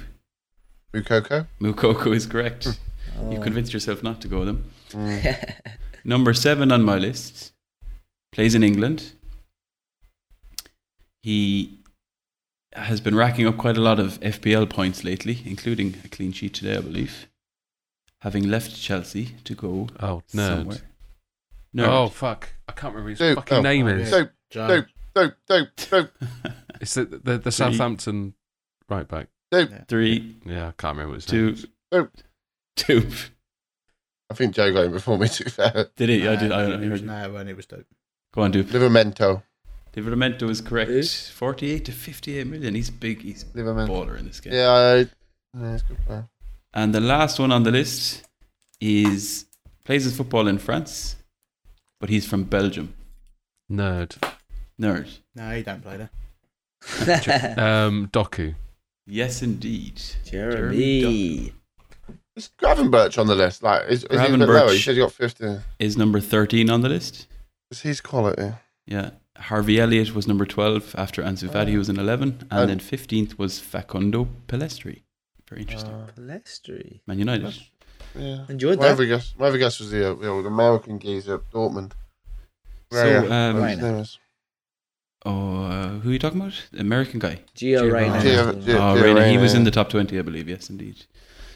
[0.94, 1.46] Moukoko.
[1.60, 2.78] Moukoko is correct.
[3.20, 3.30] Oh.
[3.30, 4.64] You've convinced yourself not to go with him.
[4.92, 5.54] Mm.
[6.04, 7.52] Number seven on my list
[8.32, 9.12] plays in England.
[11.22, 11.78] He
[12.74, 16.54] has been racking up quite a lot of FPL points lately, including a clean sheet
[16.54, 17.28] today, I believe.
[18.22, 20.56] Having left Chelsea to go oh nerd.
[20.56, 20.78] somewhere.
[20.78, 21.88] Oh, nerd.
[21.88, 22.48] Oh fuck!
[22.68, 23.36] I can't remember his Dupe.
[23.36, 23.62] fucking Oh.
[23.62, 24.10] name Oh, is.
[24.10, 24.18] yeah.
[24.18, 24.68] Dope, Joe.
[24.68, 26.10] dope, dope, dope, dope,
[26.80, 28.34] It's the the, the Southampton
[28.88, 29.28] right back.
[29.50, 29.70] dope.
[29.88, 31.54] Three, Yeah, I can't remember what his two, name.
[31.54, 31.66] is.
[31.92, 32.08] Oh.
[32.76, 33.08] two.
[34.32, 35.28] I think Joe got him before me.
[35.36, 36.26] To be fair, Did he?
[36.28, 36.52] I Nah, did.
[36.52, 37.06] I, I it was, heard.
[37.06, 37.86] no, when it was dope.
[38.34, 38.68] Go on, Dupe.
[38.68, 39.42] Livramento.
[39.94, 40.90] Livramento is correct.
[40.90, 41.02] Who?
[41.02, 42.74] 48 to 58 million.
[42.74, 43.20] He's big.
[43.22, 43.88] He's a Livramento.
[43.88, 44.54] baller in this game.
[44.54, 45.04] Yeah, I, yeah,
[45.54, 46.28] that's a good player.
[46.72, 48.26] And the last one on the list
[48.80, 49.44] is
[49.84, 51.16] plays his football in France,
[52.00, 52.94] but he's from Belgium.
[53.70, 54.16] Nerd.
[54.80, 55.18] Nerd.
[55.34, 56.10] No, he don't play there.
[57.58, 58.54] Um, Doku.
[59.06, 60.00] Yes, indeed.
[60.24, 61.52] Jeremy.
[62.36, 63.62] Is Gravenberch on the list?
[63.62, 64.46] Like, is, is he a bit Gravenberch.
[64.48, 64.70] lower?
[64.72, 65.58] He said he got 50.
[65.78, 67.26] Is number 13 on the list.
[67.70, 68.52] Is his quality?
[68.86, 69.10] Yeah.
[69.36, 72.46] Harvey Elliott was number 12 after Ansu Fati was in 11.
[72.50, 72.66] And Oh.
[72.66, 75.02] then 15th was Facundo Pellistri.
[75.48, 75.92] Very interesting.
[75.92, 77.00] Uh, Pellistri.
[77.06, 77.44] Man United.
[77.46, 77.70] that's-
[78.18, 78.44] yeah.
[78.48, 78.92] Enjoyed My that.
[78.92, 81.92] other guess, my other guess was the, uh, the old American geezer at Dortmund.
[82.92, 84.18] So, um, whatever his name is.
[85.24, 86.52] Oh, uh, who are you talking about?
[86.78, 87.40] American guy.
[87.56, 88.16] Gio Gio Reyna.
[88.18, 90.48] Gio- Gio- Oh, Gio Reyna, he was in the top 20, I believe.
[90.48, 91.04] Yes, indeed.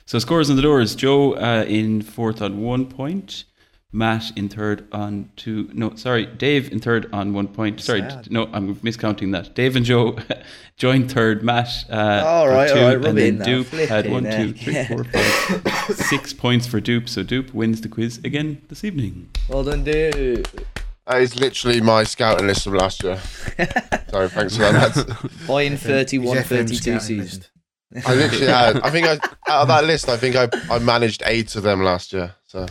[0.06, 0.94] So scores on the doors.
[0.94, 3.44] Joe uh, in fourth on one point.
[3.92, 5.70] Matt in third on two.
[5.72, 6.26] No, sorry.
[6.26, 7.80] Dave in third on one point.
[7.80, 8.00] Sorry.
[8.00, 8.24] Sad.
[8.24, 9.54] d- No, I'm miscounting that.
[9.54, 10.18] Dave and Joe
[10.76, 11.42] joined third.
[11.42, 11.68] Matt.
[11.88, 13.44] Uh, All got right, two, all right, and then in now.
[13.44, 14.84] Dupe had it one, in two, there.
[14.84, 17.08] three, four, five, six points for Dupe.
[17.08, 19.30] So Dupe wins the quiz again this evening.
[19.48, 20.46] Well done, dude.
[21.06, 23.18] That is literally my scouting list from last year.
[24.10, 25.30] Sorry, thanks for that.
[25.46, 27.18] Buying 31, His FM 32 scouting season.
[27.18, 27.50] list.
[28.04, 28.80] I literally had.
[28.80, 29.12] I think I
[29.48, 32.34] out of that list, I think I I managed eight of them last year.
[32.46, 32.66] So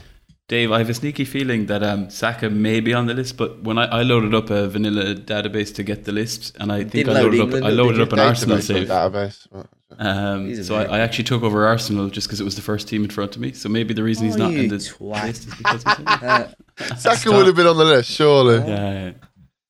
[0.48, 3.64] Dave, I have a sneaky feeling that um, Saka may be on the list, but
[3.64, 6.92] when I, I loaded up a vanilla database to get the list, and I think
[6.92, 8.88] Didn't I load loaded up, I loaded up an Arsenal Database, save.
[8.88, 9.68] Database.
[9.98, 13.04] Um, so I, I actually took over Arsenal just because it was the first team
[13.04, 13.54] in front of me.
[13.54, 15.24] So maybe the reason he's Oh, not you in the twat.
[15.24, 16.22] list is because he's in it.
[16.22, 18.58] Uh, Saka would have been on the list, surely.
[18.58, 19.12] yeah, yeah, yeah.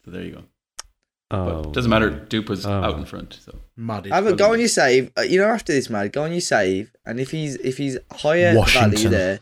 [0.03, 0.43] So there you go.
[1.31, 2.09] Oh, But doesn't matter.
[2.09, 2.71] Dupe was Oh.
[2.71, 3.39] out in front.
[3.45, 4.09] So Muddy.
[4.09, 5.11] have a, go on your save.
[5.17, 7.97] Uh, you know, after this, man, go on your save, and if he's if he's
[8.11, 9.39] higher value there,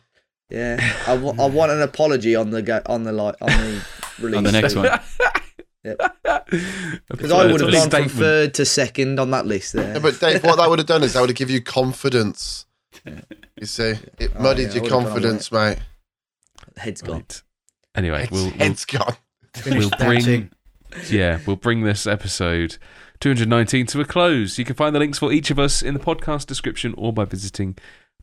[0.50, 0.78] yeah,
[1.08, 3.86] I, w- I want an apology on the go- on the like on the
[4.20, 4.90] release on the next one,
[7.10, 9.94] because I would have gone from third to second on that list there.
[9.94, 12.66] Yeah, but Dave, what that would have done is that would have given you confidence.
[13.60, 15.78] You see, it Oh, muddied yeah, your confidence, mate.
[16.76, 17.18] Head's gone.
[17.18, 17.42] Right.
[17.96, 19.16] Anyway, It's, we'll, we'll head's gone.
[19.66, 20.50] we'll bring
[21.10, 22.78] yeah, we'll bring this episode
[23.24, 24.60] 219 to a close.
[24.60, 27.24] You can find the links for each of us in the podcast description or by
[27.24, 27.78] visiting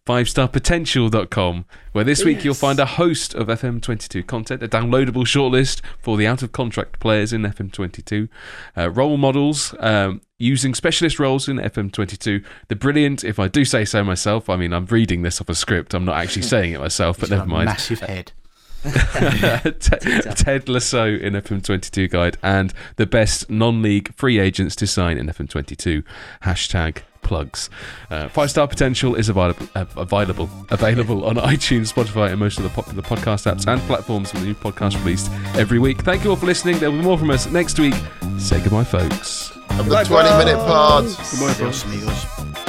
[0.04, 6.18] 5starpotential.com, where this week you'll find a host of FM22 content, a downloadable shortlist for
[6.18, 8.28] the out of contract players in FM22,
[8.76, 13.86] uh, role models um, using specialist roles in FM22, the brilliant, if I do say
[13.86, 16.80] so myself, I mean, I'm reading this off a script, I'm not actually saying it
[16.80, 17.66] myself, but never mind.
[17.66, 18.32] Massive head.
[19.80, 25.26] Ted, Ted Lasso in FM22 guide and the best non-league free agents to sign in
[25.26, 26.02] FM22
[26.44, 27.68] hashtag plugs.
[28.10, 32.64] Uh, Five Star Potential is available, uh, available, available on iTunes, Spotify, and most of
[32.64, 36.00] the popular podcast apps and platforms with a new podcast released every week.
[36.02, 36.78] Thank you all for listening.
[36.78, 37.94] There will be more from us next week.
[38.38, 39.50] Say goodbye, folks.
[39.78, 41.16] Of the 20 minute pods.
[41.42, 42.59] Adios, amigos.